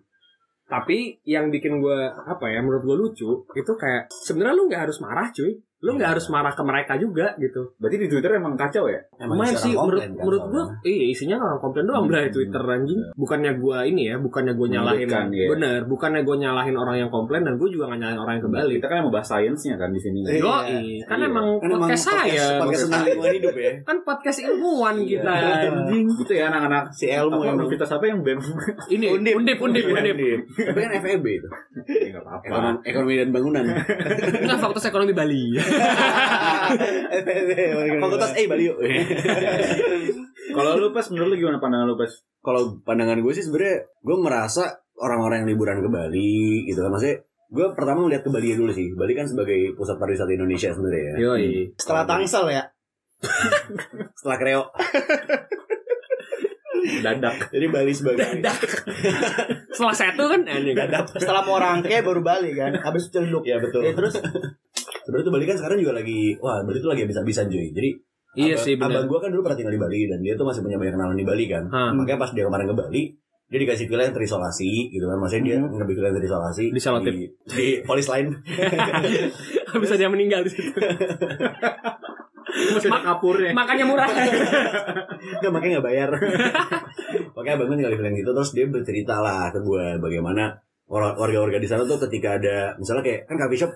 [0.68, 5.00] tapi yang bikin gue apa ya menurut gue lucu itu kayak sebenarnya lu nggak harus
[5.00, 6.14] marah cuy lu nggak Iya.
[6.18, 8.98] harus marah ke mereka juga gitu Berarti di Twitter emang kacau ya?
[9.16, 12.10] Emang isi sih menurut kan menurut gua iya isinya orang komplain doang Hmm.
[12.10, 13.00] belah di Twitter anjing.
[13.14, 15.48] Bukannya gua ini ya, bukannya gua nyalahin iya.
[15.48, 18.52] bener, bukannya gua nyalahin orang yang komplain dan gua juga nggak nyalahin orang yang ke
[18.52, 18.74] Bali.
[18.76, 20.20] Kita kan mau bahas sainsnya kan di sini.
[20.24, 20.40] Iya.
[20.40, 20.50] Yo,
[21.06, 21.28] kan Iya.
[21.28, 22.46] emang Kan emang podcast saya.
[22.58, 23.72] podcast tentang lingkungan hidup ya.
[23.84, 25.06] Kan podcast ilmuwan Iya.
[25.14, 26.06] kita anjing.
[26.18, 27.58] Gitu ya anak-anak si ilmu apa, emang.
[27.60, 28.40] universitas apa yang BEM?
[28.90, 29.86] Ini undip undip undip.
[29.86, 30.40] undip.
[30.58, 31.48] Tapi kan FEB itu.
[31.86, 32.46] Ya, nggak apa-apa.
[32.48, 33.64] Ekonomi, ekonomi dan bangunan.
[34.42, 35.44] Enggak Fakultas Ekonomi Bali.
[38.04, 38.78] Fakultas E Bali yuk.
[40.58, 42.12] Kalau lu pas menurut lu gimana pandangan lu pas?
[42.44, 44.64] Kalau pandangan gue sih sebenarnya gue merasa
[44.98, 48.92] orang-orang yang liburan ke Bali gitu kan maksudnya gue pertama ngeliat ke Bali dulu sih.
[48.96, 51.14] Bali kan sebagai pusat pariwisata Indonesia sebenarnya ya.
[51.22, 51.52] Yoi.
[51.80, 52.64] Setelah Tangsel ya.
[54.20, 54.64] Setelah Kreo.
[56.88, 57.52] Dadak.
[57.52, 58.24] Jadi Bali sebagai
[59.72, 60.76] Setelah satu kan anjing.
[61.20, 62.76] Setelah mau rangke baru Bali kan.
[62.76, 63.44] Habis celuk.
[63.44, 63.84] Ya betul.
[63.84, 64.16] Ya, terus
[65.08, 67.72] Sebenarnya tuh Bali kan sekarang juga lagi wah Bali tuh lagi bisa-bisa cuy.
[67.72, 67.90] Jadi
[68.36, 68.92] Iya abang- sih benar.
[68.94, 71.16] Abang gue kan dulu pernah tinggal di Bali dan dia tuh masih punya banyak kenalan
[71.16, 71.64] di Bali kan.
[71.68, 71.90] Hah.
[71.92, 73.04] Makanya pas dia kemarin ke Bali,
[73.48, 75.18] dia dikasih pilihan terisolasi gitu kan.
[75.18, 75.72] Maksudnya dia Hmm.
[75.74, 77.14] ngambil pilihan terisolasi Di selotip.
[77.16, 78.36] di, di polis lain.
[79.82, 80.76] Bisa dia meninggal di situ.
[82.58, 83.52] Ada kapurnya.
[83.54, 84.08] Makanya murah.
[85.40, 86.10] Nggak, makanya nggak bayar.
[87.30, 91.14] makanya abang gue tinggal di pilihan gitu terus dia bercerita lah ke gue bagaimana orang-
[91.16, 93.72] warga-warga di sana tuh ketika ada misalnya kayak kan coffee shop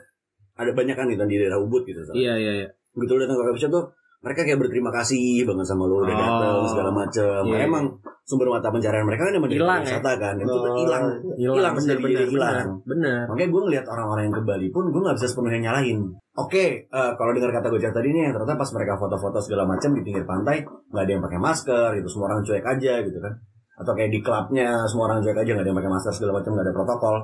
[0.56, 2.00] ada banyak kan gitu di daerah Ubud gitu.
[2.12, 2.68] Iya iya iya.
[2.92, 3.86] Begitu datang ke coffee shop tuh
[4.22, 6.20] mereka kayak berterima kasih banget sama lo udah Oh.
[6.22, 7.42] datang segala macem.
[7.50, 7.58] Iya.
[7.66, 7.86] Emang
[8.22, 9.98] sumber mata pencarian mereka kan emang Hilang, ya?
[9.98, 10.34] wisata kan.
[10.38, 10.78] Itu tuh Oh.
[10.78, 11.04] hilang.
[11.36, 12.68] Hilang bener bener hilang.
[12.86, 13.26] bener.
[13.26, 16.00] Makanya gue ngeliat orang-orang yang ke Bali pun gue nggak bisa sepenuhnya nyalahin.
[16.32, 20.00] Oke, eh, kalau dengar kata Gojek tadi nih, ternyata pas mereka foto-foto segala macam di
[20.00, 23.34] pinggir pantai nggak ada yang pakai masker, gitu semua orang cuek aja gitu kan.
[23.82, 26.52] Atau kayak di klubnya semua orang cuek aja nggak ada yang pakai masker segala macam
[26.54, 27.16] nggak ada protokol.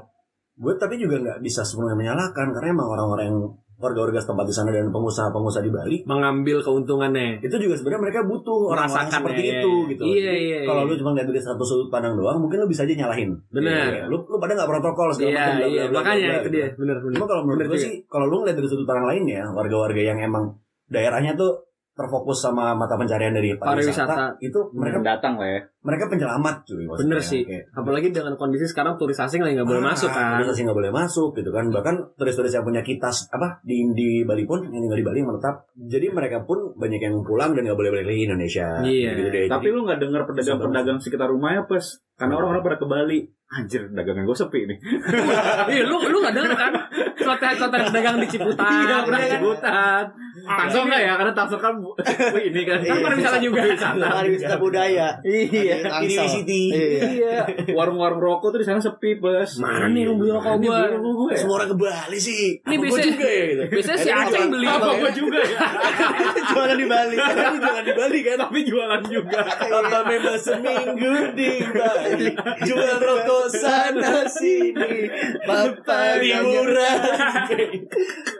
[0.57, 3.39] Gue tapi juga nggak bisa sepenuhnya menyalahkan karena emang orang-orang yang
[3.77, 7.37] warga-warga setempat di sana dan pengusaha-pengusaha di Bali Mengambil keuntungannya.
[7.39, 9.85] itu juga sebenarnya mereka butuh orang-orang Merasakan seperti ya, itu ya.
[9.85, 10.01] gitu.
[10.01, 10.89] Iya, Jadi, iya, Kalau iya.
[10.89, 13.37] lu cuma lihat dari satu sudut pandang doang, mungkin lu bisa aja nyalahin.
[13.53, 13.85] Benar.
[13.93, 15.69] Iya, Lu lu pada nggak protokol segala Iya macam.
[15.69, 16.49] iya makanya itu gitu.
[16.49, 17.15] dia bener bener.
[17.21, 20.17] Cuma kalau menurut gue sih, kalau lu ngeliat dari sudut pandang lain ya, warga-warga yang
[20.17, 20.43] emang
[20.89, 21.51] daerahnya tuh
[21.97, 24.37] terfokus sama mata pencarian dari Pariwisata.
[24.37, 25.61] pariwisata, itu mereka datang lah ya.
[25.81, 26.83] mereka penyelamat cuy.
[26.85, 27.01] maksudnya.
[27.09, 27.41] Bener sih.
[27.47, 30.37] Kayak, Apalagi dengan kondisi sekarang turis asing lagi nggak boleh ah, masuk kan.
[30.37, 31.65] Turis asing nggak boleh masuk gitu kan.
[31.73, 35.29] Bahkan turis-turis yang punya kitas apa di di Bali pun yang tinggal di Bali yang
[35.33, 35.65] menetap.
[35.73, 38.67] Jadi mereka pun banyak yang pulang dan nggak boleh balik lagi ke Indonesia.
[38.85, 39.09] Iya.
[39.17, 39.45] Gitu deh.
[39.49, 41.85] Tapi lu nggak dengar pedagang-pedagang sekitar rumahnya pas
[42.19, 43.19] karena orang-orang pada ke Bali.
[43.47, 44.77] Anjir, dagangan gue sepi nih.
[45.71, 46.73] Iya lu lu nggak denger kan?
[47.15, 48.67] Kota-kota dagang di Ciputat.
[48.67, 49.39] Iya, pernah ya kan?
[49.39, 50.03] sebutan.
[50.39, 51.13] Tangsel nggak ya?
[51.15, 51.95] Karena Tangsel kan bu-
[52.37, 52.77] ini kan.
[52.79, 53.61] Kan pariwisata juga.
[53.89, 55.07] pariwisata budaya.
[55.21, 55.75] Iya.
[55.81, 56.05] Tangsel.
[56.05, 56.63] Ini City.
[56.69, 56.99] Iya.
[57.07, 57.37] Iya,
[57.73, 59.57] warung-warung rokok tuh di sana sepi, Bos.
[59.57, 61.35] Mana nih yang beli rokok rokok gue.
[61.35, 62.59] Semua orang ke Bali sih.
[62.59, 63.63] Ini biasanya- juga ya gitu.
[63.71, 64.65] Biasanya si yang beli.
[64.67, 65.59] Apa gue juga ya?
[66.49, 67.15] Jualan di Bali.
[67.15, 68.35] Ini jualan di Bali kan.
[68.39, 69.39] Tapi jualan juga.
[69.57, 72.27] Tanpa bebas seminggu di Bali
[72.63, 75.07] Jual rokok sana sini
[75.43, 76.99] Papa Liburan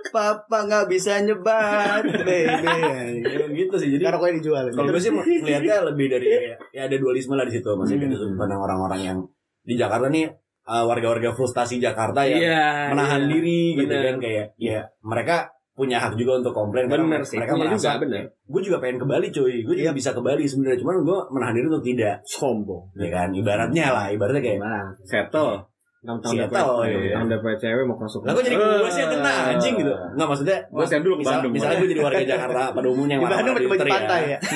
[0.08, 1.87] Papa nggak bisa nyebat,
[2.20, 2.76] baby.
[3.20, 4.64] Ya, Gitu sih jadi Karena kok dijual.
[4.70, 6.40] Kalau gue sih melihatnya lebih dari ya,
[6.72, 8.22] ya ada dualisme lah di situ Maksudnya dari Hmm.
[8.24, 9.18] sudut pandang orang-orang yang
[9.62, 10.28] di Jakarta nih
[10.64, 12.64] uh, warga-warga frustasi Jakarta yang Iya.
[12.90, 13.30] menahan iya.
[13.30, 15.36] diri gitu kan kayak ya mereka
[15.74, 17.38] punya hak juga untuk komplain Bener sih.
[17.38, 18.24] mereka Punya merasa juga bener.
[18.34, 21.54] gue juga pengen ke Bali cuy gue juga bisa ke Bali sebenarnya cuman gue menahan
[21.54, 22.84] diri untuk tidak Sombong.
[22.96, 24.84] ya kan ibaratnya lah ibaratnya kayak Nah,
[25.98, 27.18] Dapet, iya.
[27.18, 28.22] tentang dapet cewek mau masuk.
[28.22, 31.22] lah kok jadi gue sih yang kena anjing gitu nggak maksudnya Gua siap dulu ke
[31.26, 33.82] misal, Bandung, misalnya gue jadi warga Jakarta pada umumnya yang Di Bandung marah-marah pakai baju
[33.82, 34.38] Twitter pantai ya.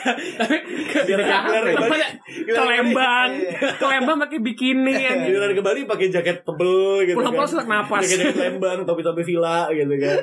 [0.00, 0.56] Tapi
[1.76, 3.30] tempatnya ke Lembang,
[3.76, 5.28] ke Lembang pakai bikini anjing.
[5.28, 7.52] Giliran ke Bali pakai jaket tebel gitu Pulang-pulang kan.
[7.52, 8.02] sesak napas.
[8.04, 10.18] Pakai jaket Lembang, topi-topi villa gitu kan.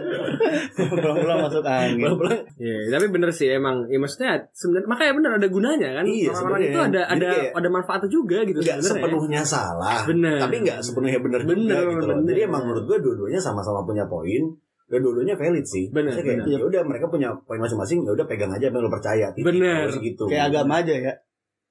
[0.98, 2.02] Pulang-pulang masuk angin.
[2.02, 3.86] Pulang-pulang Iya, tapi bener sih emang.
[3.88, 6.06] Ya maksudnya sebenarnya makanya bener ada gunanya kan.
[6.08, 6.70] Iya, sebenarnya.
[6.74, 8.90] itu ada ada ada manfaatnya juga gitu sebenarnya.
[8.90, 9.98] sepenuhnya salah.
[10.06, 10.38] Bener.
[10.38, 12.18] Tapi nggak sepenuhnya benar juga Bener, gitu loh.
[12.22, 12.30] bener.
[12.30, 14.44] Jadi emang menurut gue dua-duanya sama-sama punya poin.
[14.88, 15.92] Dan dua-duanya valid sih.
[15.92, 16.60] Bener, Maksudnya kayak, bener.
[16.64, 19.28] ya udah mereka punya poin masing-masing, ya udah pegang aja apa yang lo percaya.
[19.36, 19.44] Titik.
[19.44, 19.86] Bener.
[20.00, 20.24] Gitu.
[20.32, 21.14] Kayak agama aja ya.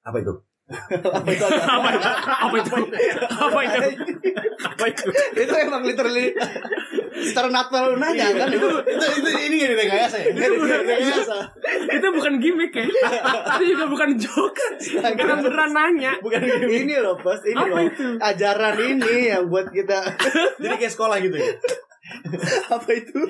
[0.05, 0.33] Apa itu?
[0.67, 2.07] Apa itu apa itu?
[2.27, 2.73] Apa itu?
[3.25, 3.79] Apa itu?
[4.59, 5.03] Apa itu?
[5.39, 6.35] itu emang literally
[7.17, 11.35] secara natural lu nanya kan itu itu, itu ini gak direkayasa ya Nggak direkayasa
[11.87, 12.83] Itu bukan gimmick ya.
[13.57, 14.93] Itu juga bukan jokes.
[14.93, 16.11] Karena beneran nanya.
[16.19, 18.05] bukan ini loh pas ini Apa loh itu?
[18.17, 19.97] ajaran ini yang buat kita
[20.61, 21.47] Jadi kayak sekolah gitu ya.
[22.71, 23.19] apa itu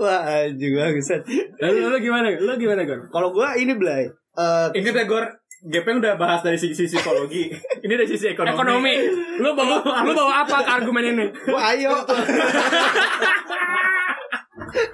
[0.00, 1.20] wah anjing bangsat
[1.58, 2.26] Lalu, lu gimana?
[2.34, 3.06] Lu gimana, Gon?
[3.08, 5.24] kalau gua ini Blay eh Ingat ya Gor,
[5.58, 7.50] Gepeng udah bahas dari sisi psikologi.
[7.84, 8.54] Ini dari sisi ekonomi.
[8.54, 8.94] Ekonomi.
[9.42, 11.26] Lu bawa lu bawa apa ke argumen ini?
[11.50, 11.90] gua ayo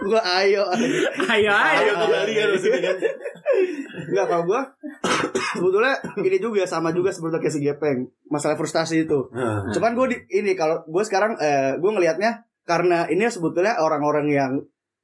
[0.08, 0.64] gua ayo
[1.28, 1.82] Ayo ayo.
[1.84, 2.96] Ayo ke Bali kan maksudnya kan.
[4.08, 4.60] Enggak kalau gua
[5.54, 7.98] sebetulnya ini juga sama juga sebetulnya kayak si Gepeng
[8.32, 13.06] masalah frustasi itu Nah, Cuman gue di, ini kalau gue sekarang eh, gue ngelihatnya karena
[13.06, 14.52] ini sebetulnya orang-orang yang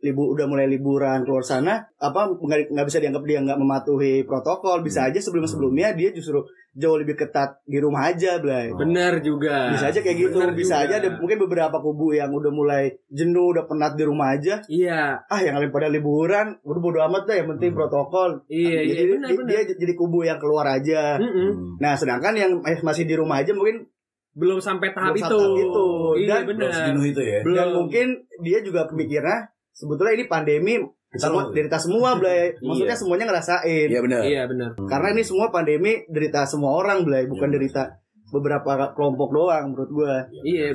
[0.01, 4.81] libu udah mulai liburan keluar sana apa nggak nggak bisa dianggap dia nggak mematuhi protokol
[4.81, 9.69] bisa aja sebelum sebelumnya dia justru jauh lebih ketat di rumah aja Blay Bener juga.
[9.71, 10.87] bisa aja kayak gitu Bener bisa juga.
[10.87, 15.19] aja ada mungkin beberapa kubu yang udah mulai jenuh udah penat di rumah aja Iya.
[15.21, 19.03] ah yang lain pada liburan udah bodo amat dah yang penting protokol Iya, iya, jadi
[19.11, 19.49] benar, dia, benar.
[19.67, 21.77] dia jadi kubu yang keluar aja Mm-mm.
[21.77, 23.85] nah sedangkan yang masih di rumah aja mungkin
[24.31, 25.27] Belum sampai tahap Belum itu.
[25.27, 25.87] sampai itu.
[26.17, 26.71] Iya, Dan bener.
[26.71, 27.39] belum itu ya.
[27.43, 27.57] Belum.
[27.59, 28.07] dan mungkin
[28.39, 30.75] dia juga pemikirnya sebetulnya ini pandemi
[31.17, 31.49] semua.
[31.51, 32.53] derita semua Blay.
[32.61, 33.89] Maksudnya semuanya ngerasain.
[33.89, 34.21] Iya benar.
[34.23, 34.71] Iya, benar.
[34.85, 37.25] karena ini semua pandemi derita semua orang Blay.
[37.25, 37.57] Bukan Iya.
[37.57, 37.83] derita
[38.31, 40.17] beberapa kelompok doang menurut gua.
[40.47, 40.71] Iya,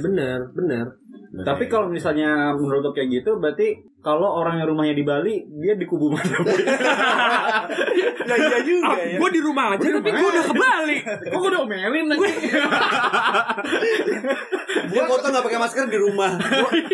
[0.52, 0.92] bener,
[1.36, 5.76] Tapi kalau misalnya menurut lo kayak gitu, berarti kalau orang yang rumahnya di Bali, dia
[5.76, 6.38] di kubu mana?
[8.24, 10.98] nah, iya juga Ah, gue di rumah aja tapi gue udah ke Bali.
[11.04, 12.30] Kok gue udah omelin lagi?
[14.86, 16.32] Dia foto nggak pakai masker di rumah.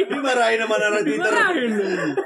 [0.08, 1.28] Dimarahin sama anak Twitter.
[1.28, 1.72] Dimarahin.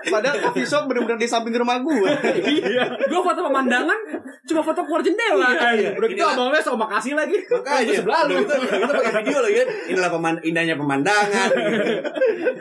[0.05, 2.85] padahal coffee shop bener-bener di samping rumah gua Iya.
[3.09, 3.99] Gue foto pemandangan
[4.45, 5.49] cuma foto keluar jendela.
[5.97, 7.37] Udah gitu abangnya sok makasih lagi.
[7.49, 8.45] Makanya sebelah lu.
[8.45, 9.67] Kita, kita pakai video lagi kan.
[9.89, 11.49] Inilah peman, indahnya pemandangan.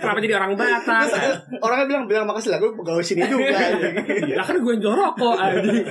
[0.01, 1.07] Kenapa jadi orang Batak?
[1.61, 3.53] orangnya bilang bilang makasih lah gua pegawai sini juga
[4.35, 5.85] Lah kan gue yang jorok kok anjing.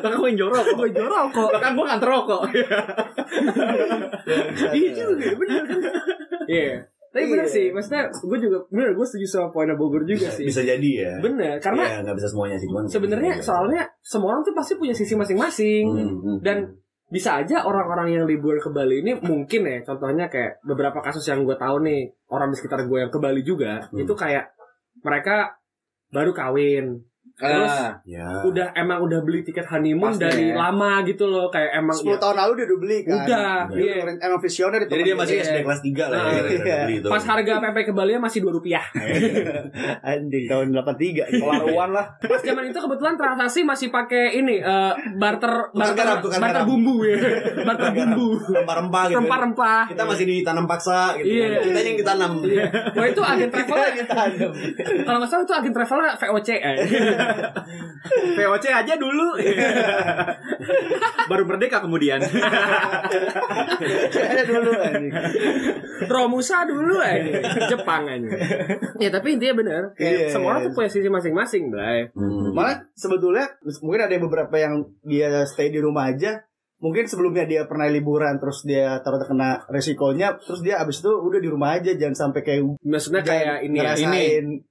[0.00, 0.64] Bahkan gue yang jorok.
[0.76, 1.50] Gue yang jorok kok.
[1.56, 2.42] Bahkan gue nganter rokok.
[4.72, 5.78] Iya juga, bener kan?
[6.46, 6.91] Iya.
[7.12, 7.52] Tapi bener Iya.
[7.52, 10.48] sih, maksudnya gue juga bener gue setuju sama poinnya Bogor juga sih.
[10.48, 11.12] Bisa jadi ya.
[11.20, 13.44] Bener, karena ya, nggak bisa semuanya sih cuman sebenarnya Iya.
[13.44, 16.38] soalnya semua orang tuh pasti punya sisi masing-masing Hmm, hmm.
[16.40, 16.72] dan
[17.06, 21.44] bisa aja orang-orang yang liburan ke Bali ini mungkin ya contohnya kayak beberapa kasus yang
[21.44, 24.00] gue tahu nih orang di sekitar gue yang ke Bali juga Hmm.
[24.00, 24.48] itu kayak
[25.00, 25.60] mereka
[26.08, 27.04] baru kawin
[27.44, 27.74] terus
[28.04, 28.26] ya.
[28.42, 30.54] udah emang udah beli tiket honeymoon Pasti dari ya.
[30.54, 33.82] lama gitu loh kayak emang 10 ya, tahun lalu dia udah beli kan udah Dia
[33.98, 34.14] iya.
[34.20, 35.44] emang visioner itu Jadi dia masih Iya.
[35.44, 36.42] SD kelas 3 lah Nah, ya.
[36.46, 36.76] iya.
[36.82, 37.08] beli itu.
[37.08, 38.84] pas harga PP ke Bali masih dua rupiah
[40.04, 42.06] anjing tahun 83 Kelaruan lah.
[42.20, 46.64] pas zaman itu kebetulan transaksi masih pakai ini eh, barter barter garam, barter garam.
[46.64, 47.16] bumbu ya
[47.62, 49.10] barter bumbu Rempah-rempah gitu.
[49.10, 49.20] kan.
[49.20, 51.26] rempah-rempah Kita masih ditanam paksa gitu.
[51.28, 51.46] Iya.
[51.48, 51.62] kan.
[51.64, 52.32] Kita yang ditanam.
[52.42, 52.64] Iya.
[52.92, 53.76] Wah itu agen travel
[55.02, 56.76] kalau nggak salah itu agen travelnya VOC eh.
[58.36, 59.38] VOC aja dulu.
[61.26, 62.20] Baru merdeka kemudian.
[64.12, 65.12] ada dulu anjing
[66.06, 67.40] Romusa dulu eh.
[67.66, 68.28] Jepang aja.
[68.98, 69.82] Ya tapi intinya bener.
[69.94, 70.28] Kayak Iya.
[70.28, 72.10] semua orang tuh punya sisi masing-masing, Bray.
[72.12, 72.52] Hmm.
[72.52, 73.48] Malah sebetulnya
[73.80, 76.42] mungkin ada beberapa yang dia stay di rumah aja.
[76.82, 81.46] Mungkin sebelumnya dia pernah liburan terus dia terkena resikonya terus dia abis itu udah di
[81.46, 84.22] rumah aja jangan sampai kayak Maksudnya kayak ini ya, ini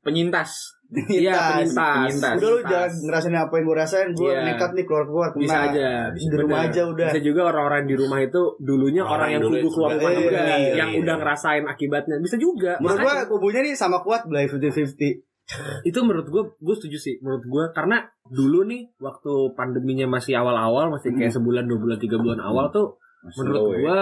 [0.04, 0.76] Penyintas.
[0.92, 2.04] Iya, penyintas.
[2.12, 2.36] Penyintas.
[2.36, 4.44] Udah lu jangan ngerasain apa yang gue rasain Gue Iya.
[4.44, 5.40] nekat nih keluar-keluar kena.
[5.48, 6.72] bisa aja Di rumah Bener.
[6.76, 9.92] aja udah bisa juga orang-orang di rumah itu dulunya orang, Orang yang dulu kudu keluar
[9.96, 10.12] juga.
[10.12, 11.00] Iya, iya, yang iya.
[11.00, 15.31] udah ngerasain akibatnya bisa juga Menurut gue kubunya nih sama kuat Blay 50-50
[15.90, 20.90] itu menurut gue gue setuju sih menurut gue karena dulu nih waktu pandeminya masih awal-awal
[20.90, 22.96] masih kayak sebulan dua bulan tiga bulan awal tuh
[23.34, 23.98] menurut gue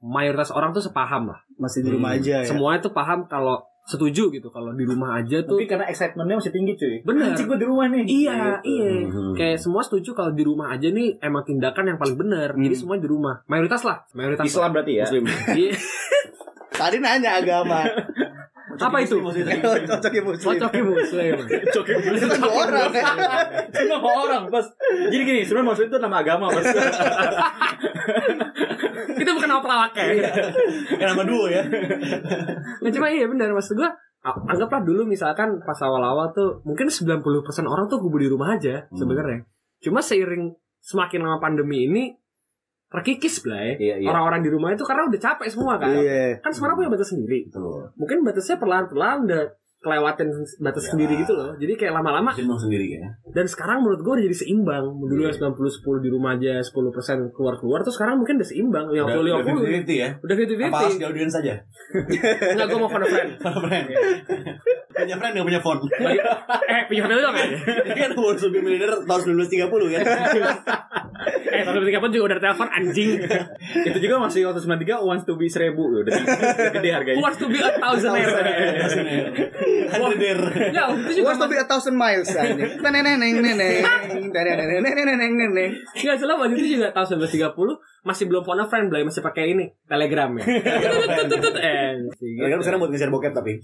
[0.00, 2.22] mayoritas orang tuh sepaham lah Masih di rumah Hmm.
[2.22, 5.88] aja ya semuanya tuh paham kalau setuju gitu kalau di rumah aja tuh Tapi karena
[5.88, 7.00] excitementnya masih tinggi cuy.
[7.02, 7.32] Bener.
[7.32, 8.04] Anjing gue di rumah nih.
[8.04, 8.68] Iya, Gitu.
[8.68, 8.90] iya.
[9.08, 9.32] Mhm.
[9.32, 12.52] Kayak semua setuju kalau di rumah aja nih emang tindakan yang paling benar.
[12.52, 13.40] Jadi semua di rumah.
[13.48, 14.44] Mayoritas lah, mayoritas.
[14.44, 15.08] Islam berarti ya.
[15.08, 15.24] Muslim.
[15.56, 15.72] Iya.
[16.70, 17.80] Tadi nanya agama.
[18.78, 19.18] Apa itu?
[19.18, 20.38] Cocokin muslim.
[20.38, 21.34] Cocokin muslim.
[21.74, 22.90] Coki Itu kan dua orang.
[23.68, 24.66] Itu nama orang, Bos.
[25.10, 26.64] Jadi gini, sebenarnya maksud itu nama agama, Bos.
[29.18, 30.04] Itu bukan nama pelawak ya.
[30.96, 31.62] Kan nama duo ya.
[32.78, 33.90] Nah, cuma iya benar maksud gua
[34.22, 37.20] anggaplah dulu misalkan pas awal-awal tuh mungkin 90%
[37.66, 38.96] orang tuh kubu di rumah aja Hmm.
[38.96, 39.42] sebenarnya.
[39.82, 42.02] Cuma seiring semakin lama pandemi ini
[42.88, 43.76] terkikis Blay.
[43.76, 44.08] Iya, iya.
[44.08, 45.92] Orang-orang di rumah itu karena udah capek semua kan.
[45.92, 46.40] Iya.
[46.40, 47.44] Kan sekarang punya batas sendiri.
[47.48, 47.92] Betul.
[47.94, 49.42] Mungkin batasnya perlahan-perlahan udah
[49.78, 50.26] kelewatin
[50.58, 50.90] batas Ya.
[50.90, 51.54] sendiri gitu loh.
[51.54, 53.14] Jadi kayak lama-lama sendiri ya.
[53.30, 54.84] dan sekarang menurut gue udah jadi seimbang.
[54.90, 55.30] Dulu Iya.
[55.30, 58.86] yang 90 10 di rumah aja 10% keluar-keluar tuh sekarang mungkin udah seimbang.
[58.90, 59.86] 50 Udah 50.
[59.86, 60.08] 50 ya.
[60.18, 61.54] Udah 50 Apa harus di audiens saja?
[61.94, 63.30] Enggak gue mau phone friend.
[63.68, 63.86] friend.
[64.90, 65.78] Punya friend nggak punya phone.
[66.66, 67.48] Eh punya hotel dong kan?
[67.86, 70.00] Ini kan umur Subi Militer tahun 1930 ya.
[71.26, 73.10] Eh tahun 2030 juga udah telepon anjing.
[73.88, 77.20] itu juga masih waktu 93 wants to be 1000 udah, udah gede harganya.
[77.22, 78.14] Wants to be a thousand
[79.88, 80.38] Hadir.
[80.70, 82.54] Ya, itu juga Wants to be a thousand miles aja.
[82.54, 83.82] Neneng neneng neneng.
[84.30, 85.70] Neneng neneng neneng neneng.
[85.96, 89.52] Enggak salah waktu itu juga tahun 1930 masih belum phone a friend Blay, masih pakai
[89.52, 90.44] ini Telegram ya.
[92.48, 93.58] Kan sekarang buat nge-share bokep tapi.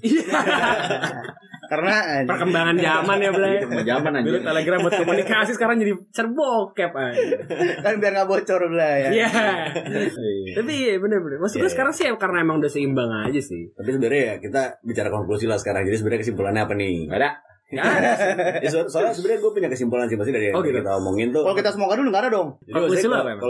[1.64, 2.28] Karena anjing.
[2.28, 3.30] Perkembangan zaman ya.
[3.32, 4.46] Itu mau zaman Dulu aja.
[4.52, 7.24] Telegram buat komunikasi sekarang jadi cerbokep aja.
[7.80, 9.08] kan biar nggak bocor lah ya.
[9.10, 9.28] Iya.
[10.60, 11.40] Tapi iya bener-bener.
[11.40, 11.72] Maksud gue Iya.
[11.72, 13.72] sekarang sih karena emang udah seimbang aja sih.
[13.72, 15.88] Tapi sebenarnya ya kita bicara konklusi lah sekarang.
[15.88, 17.08] Jadi sebenarnya kesimpulannya apa nih?
[17.08, 17.30] Ada.
[17.74, 18.10] Nggak ada.
[18.64, 20.78] Ya, so- soalnya sebenarnya gue punya kesimpulan sih pasti dari yang Oh, gitu.
[20.78, 21.42] kita omongin tuh.
[21.42, 22.48] Kalau kita semoga dulu nggak ada dong.
[22.64, 22.88] Kalau-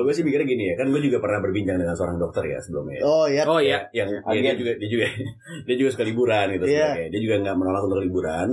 [0.03, 3.01] gue sih mikirnya gini ya, kan gue juga pernah berbincang dengan seorang dokter ya sebelumnya.
[3.03, 3.43] Oh iya.
[3.45, 3.79] Oh iya.
[3.93, 5.07] yang ya, dia juga dia juga
[5.67, 6.73] dia juga suka liburan gitu Iya.
[6.91, 7.09] sebenarnya.
[7.09, 8.49] dia juga nggak menolak untuk liburan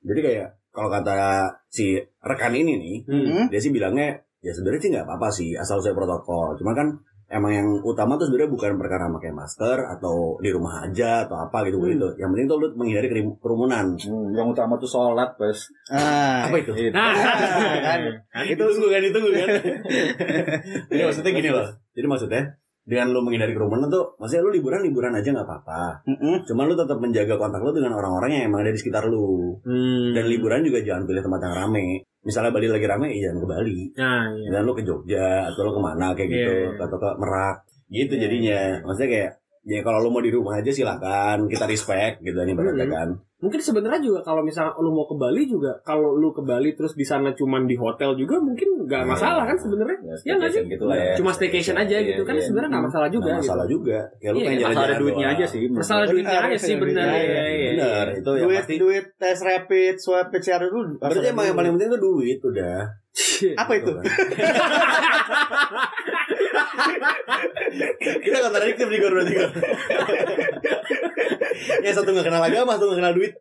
[0.00, 1.14] jadi kayak kalau kata
[1.68, 3.44] si rekan ini nih Hmm.
[3.46, 6.90] dia sih bilangnya ya sebenarnya sih nggak apa-apa sih asal sesuai protokol cuma kan
[7.32, 11.64] emang yang utama tuh sebenarnya bukan perkara pakai masker atau di rumah aja atau apa
[11.66, 12.12] gitu gitu.
[12.20, 13.08] Yang penting tuh lu menghindari
[13.40, 13.96] kerumunan.
[13.96, 15.72] Hmm, yang utama tuh sholat, Bos.
[15.88, 16.46] Ah.
[16.46, 16.72] apa itu?
[16.92, 17.12] Nah,
[17.80, 18.00] kan.
[18.44, 19.02] itu tunggu kan?
[19.02, 19.48] itu kan?
[20.92, 22.42] Jadi maksudnya gini loh jadi maksudnya
[22.82, 26.42] dengan lu menghindari kerumunan tuh maksudnya lu liburan liburan aja nggak apa-apa Mm-mm.
[26.42, 29.54] Cuman lu tetap menjaga kontak lu dengan orang-orang yang emang ada di sekitar lu.
[29.62, 30.10] Hmm.
[30.10, 31.86] Dan liburan juga jangan pilih tempat yang rame.
[32.22, 33.78] Misalnya Bali lagi rame, ya jangan ke Bali.
[33.98, 34.48] Nah, iya.
[34.54, 36.86] Dan lu ke Jogja atau lu ke mana kayak gitu, Iya.
[36.86, 37.56] atau ke Merak.
[37.90, 38.60] Gitu Iya, jadinya.
[38.86, 39.30] Maksudnya kayak
[39.64, 42.90] ya kalau lu mau di rumah aja silakan, kita respect gitu nih berarti Hmm.
[42.90, 43.10] kan.
[43.38, 46.94] Mungkin sebenarnya juga kalau misalnya lu mau ke Bali juga kalau lu ke Bali terus
[46.94, 49.98] di sana cuman di hotel juga mungkin nggak masalah kan sebenarnya.
[50.22, 50.62] Ya nggak sih?
[50.64, 51.14] gitu lah ya.
[51.14, 52.42] Cuma staycation aja Iya, gitu kan iya.
[52.42, 53.22] sebenarnya nggak masalah juga.
[53.24, 53.42] Nggak gitu.
[53.44, 53.98] masalah juga.
[54.16, 55.34] Ya lu Iya, pengen jalan-jalan ada duitnya doang.
[55.34, 55.60] aja sih.
[55.68, 56.86] Masalah Benar, duitnya aja sih benar.
[56.86, 57.02] duitnya.
[57.02, 57.70] Iya, iya, iya.
[57.72, 58.74] Bener, itu yang Duit pasti.
[58.78, 60.94] duit tes rapid swab PCR dulu.
[60.96, 62.78] Berarti emang yang paling penting tuh duit udah.
[63.54, 63.92] apa itu?
[68.18, 69.34] Kita kontradiktif nih Gor berarti.
[71.82, 73.32] Yang satu gak kenal agama, satu gak kenal duit.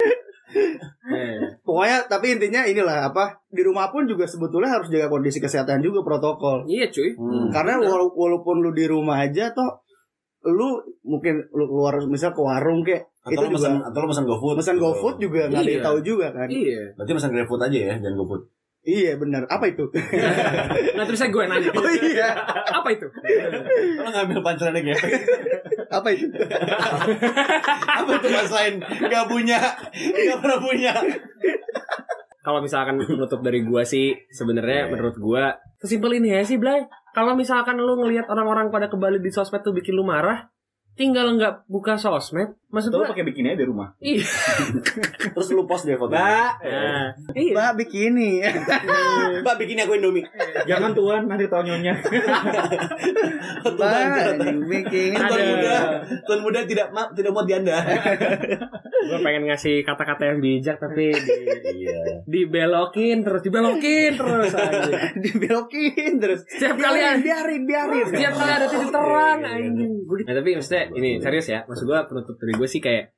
[0.51, 5.79] Eh, Pokoknya tapi intinya inilah apa di rumah pun juga sebetulnya harus jaga kondisi kesehatan
[5.79, 6.67] juga protokol.
[6.67, 7.15] Iya cuy.
[7.15, 7.47] Hmm.
[7.49, 9.79] Karena wala- walaupun lu di rumah aja toh
[10.43, 14.25] lu mungkin lu keluar misal ke warung kek Atau itu lu pesan, atau lu pesan
[14.25, 14.55] GoFood.
[14.57, 14.83] pesan gitu.
[14.83, 15.85] GoFood juga nggak ada yang Iya.
[15.85, 16.47] tahu juga kan.
[16.49, 16.81] Iya.
[16.97, 18.41] Berarti pesan GrabFood aja ya, jangan GoFood.
[18.81, 19.45] Iya benar.
[19.45, 19.85] Apa itu?
[20.97, 21.69] Nah terus saya gue nanya.
[21.69, 22.33] oh iya.
[22.73, 23.05] Apa itu?
[23.97, 25.05] Lo ngambil pancelannya gitu.
[25.89, 26.25] Apa itu?
[28.01, 28.75] Apa itu mas lain?
[28.81, 29.59] Gak punya,
[30.01, 30.93] gak pernah punya.
[32.41, 34.89] Kalau misalkan menutup dari gua sih sebenarnya Iya.
[34.89, 36.81] menurut gua sesimpel ini ya sih Blay.
[37.13, 40.49] Kalau misalkan lu ngelihat orang-orang pada kembali di sosmed tuh bikin lu marah,
[40.97, 42.57] tinggal nggak buka sosmed.
[42.71, 43.91] Maksud Tuh gua pakai bikini aja di rumah.
[43.99, 44.23] Iya.
[45.35, 46.11] Terus lu post deh foto.
[46.11, 47.51] Mbak, Nah, iya.
[47.51, 48.39] Mbak bikini.
[49.43, 50.23] Mbak bikin aku Indomie.
[50.63, 51.99] jangan tuan nanti tau nyonya.
[53.61, 55.15] Mbak bikini.
[55.15, 55.75] Tuan muda,
[56.23, 57.75] tuan muda tidak ma, tidak mau dianda.
[59.01, 61.33] Gua pengen ngasih kata-kata yang bijak tapi di,
[61.81, 62.21] Iya.
[62.23, 64.95] dibelokin terus dibelokin terus anjing.
[65.19, 66.45] Dibelokin terus.
[66.45, 68.05] Setiap kali biarin, biarin.
[68.07, 69.91] setiap kali ada titik terang Iya, iya, anjing.
[70.21, 71.59] Nah, tapi maksudnya ini serius ya.
[71.65, 73.09] Maksud gua penutup dari gue sih kayak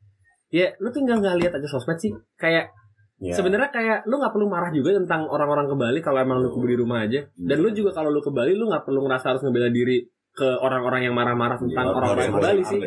[0.50, 2.72] ya lu tinggal nggak lihat aja sosmed sih kayak
[3.20, 3.36] Iya.
[3.36, 6.66] sebenarnya kayak lu nggak perlu marah juga tentang orang-orang ke Bali kalau emang lu kubu
[6.66, 9.42] di rumah aja dan lu juga kalau lu ke Bali lu nggak perlu ngerasa harus
[9.42, 12.80] ngebela diri ke orang-orang yang marah-marah tentang Iya, orang-orang harus- ke Bali sih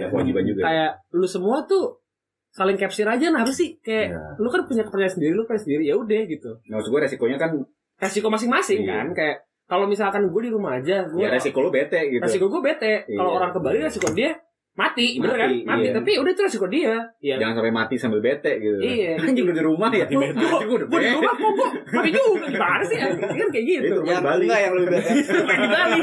[0.44, 0.62] juga.
[0.62, 2.02] kayak lu semua tuh
[2.50, 4.20] saling capture aja nah apa sih kayak Iya.
[4.36, 7.36] lu kan punya kepercayaan sendiri lu punya sendiri ya udah gitu Nah, maksud gue resikonya
[7.38, 7.50] kan
[7.96, 8.92] resiko masing-masing Iya.
[8.92, 12.20] kan kayak kalau misalkan gue di rumah aja gue ya resiko lu bete gitu.
[12.20, 13.36] resiko gue bete kalau Iya.
[13.36, 14.36] orang ke Bali resiko dia
[14.76, 15.48] mati, bener kan?
[15.48, 15.92] Mati, Mati, iya.
[15.96, 16.94] tapi udah itu resiko dia.
[17.18, 17.34] Iya.
[17.40, 18.76] Jangan sampai mati sambil bete gitu.
[18.78, 19.16] Iya.
[19.24, 20.04] Anjing udah di rumah ya.
[20.04, 22.96] Gue udah gue di rumah kok gue mati juga gimana sih?
[23.00, 23.86] Kan kayak gitu.
[23.88, 23.98] Itu.
[24.04, 24.44] yang Bali.
[24.44, 25.10] enggak yang lebih bete
[25.48, 26.00] Kayak di Bali.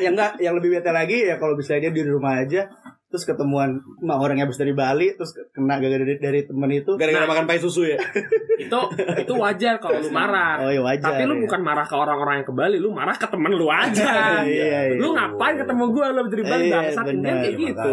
[0.00, 2.62] yang enggak yang lebih bete lagi ya kalau misalnya dia di rumah aja
[3.10, 6.94] terus ketemuan sama orang yang habis dari Bali terus kena gara-gara dari, dari temen itu
[6.94, 7.98] Gara-gara makan pai susu ya.
[8.62, 8.80] itu
[9.18, 10.62] itu wajar kalau lu marah.
[10.62, 11.40] oh iya wajar Tapi lu ya.
[11.42, 14.06] bukan marah ke orang-orang yang ke Bali, lu marah ke temen lu aja.
[14.46, 14.96] Iya, iya.
[14.96, 17.88] Lu ngapain ketemu gue lu dari Bali Iya, bangsat bener, Kan kayak gitu.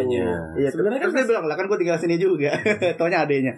[0.54, 2.52] Iya, Sebenarnya kan terus dia bilang lah kan gue tinggal sini juga.
[3.02, 3.54] Taunya adenya.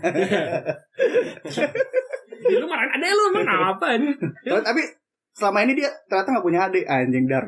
[2.39, 4.13] Ya, lu marahin adek lu emang apa nih?
[4.47, 4.91] Tapi-
[5.29, 7.47] selama ini dia ternyata nggak punya adik anjing dark.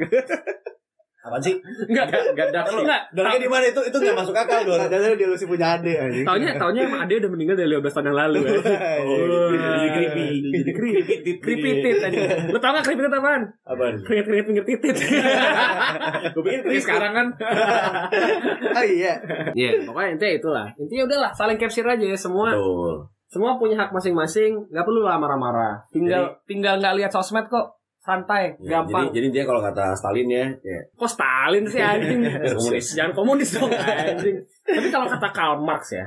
[1.22, 1.54] Apaan sih?
[1.86, 2.82] Enggak, Gak dark sih.
[2.82, 3.02] enggak.
[3.14, 3.78] Darknya di mana itu?
[3.78, 4.82] Itu nggak masuk akal dong.
[4.82, 6.26] Ternyata dia masih punya adik anjing.
[6.26, 8.52] Taunya taunya emang Ade udah meninggal dari 15 tahun yang lalu ya.
[9.02, 10.26] Oh, jadi creepy.
[10.50, 11.14] Jadi creepy.
[11.38, 12.18] Creepy tit tadi.
[12.50, 13.42] Lu tau gak creepy tit apaan?
[13.62, 13.94] Apaan?
[14.02, 14.96] Keringet keringet pinggir titit.
[16.34, 16.82] Gue pikir creepy.
[16.82, 17.28] sekarang kan.
[18.72, 19.14] Oh iya.
[19.52, 20.66] Iya, pokoknya intinya itulah.
[20.74, 22.50] Intinya udahlah, saling capture aja ya semua.
[22.50, 23.06] Betul.
[23.28, 25.80] Semua punya hak masing-masing, nggak perlu lah marah-marah.
[25.88, 27.81] Tinggal tinggal nggak lihat sosmed kok.
[28.12, 29.08] Santai, Ya, gampang.
[29.08, 32.20] Jadi, jadi dia kalau kata Stalin ya, ya Kok Stalin sih anjing?
[32.60, 32.86] Komunis.
[32.92, 34.36] Jangan komunis dong anjing.
[34.62, 36.06] Tapi kalau kata Karl Marx ya.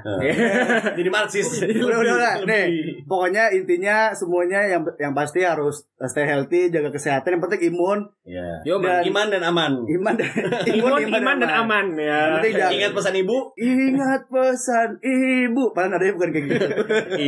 [0.98, 1.48] jadi Marxis.
[1.84, 2.32] Udah udah udah.
[2.44, 2.64] Nih,
[3.04, 7.36] pokoknya intinya semuanya yang yang pasti harus stay healthy, jaga kesehatan.
[7.36, 8.56] Yang penting imun, Ya.
[8.64, 9.84] Yo, Dan- Iman dan aman.
[9.84, 10.28] iman dan
[10.64, 12.08] imun, iman, dan aman ya.
[12.08, 13.36] Yang penting jangan- Ingat pesan ibu.
[13.54, 15.62] Ingat pesan ibu.
[15.72, 16.66] Padahal nadanya bukan kayak gitu.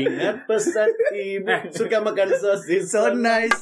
[0.04, 1.48] Ingat pesan ibu.
[1.68, 2.88] Suka makan sosis.
[2.88, 3.60] So nice.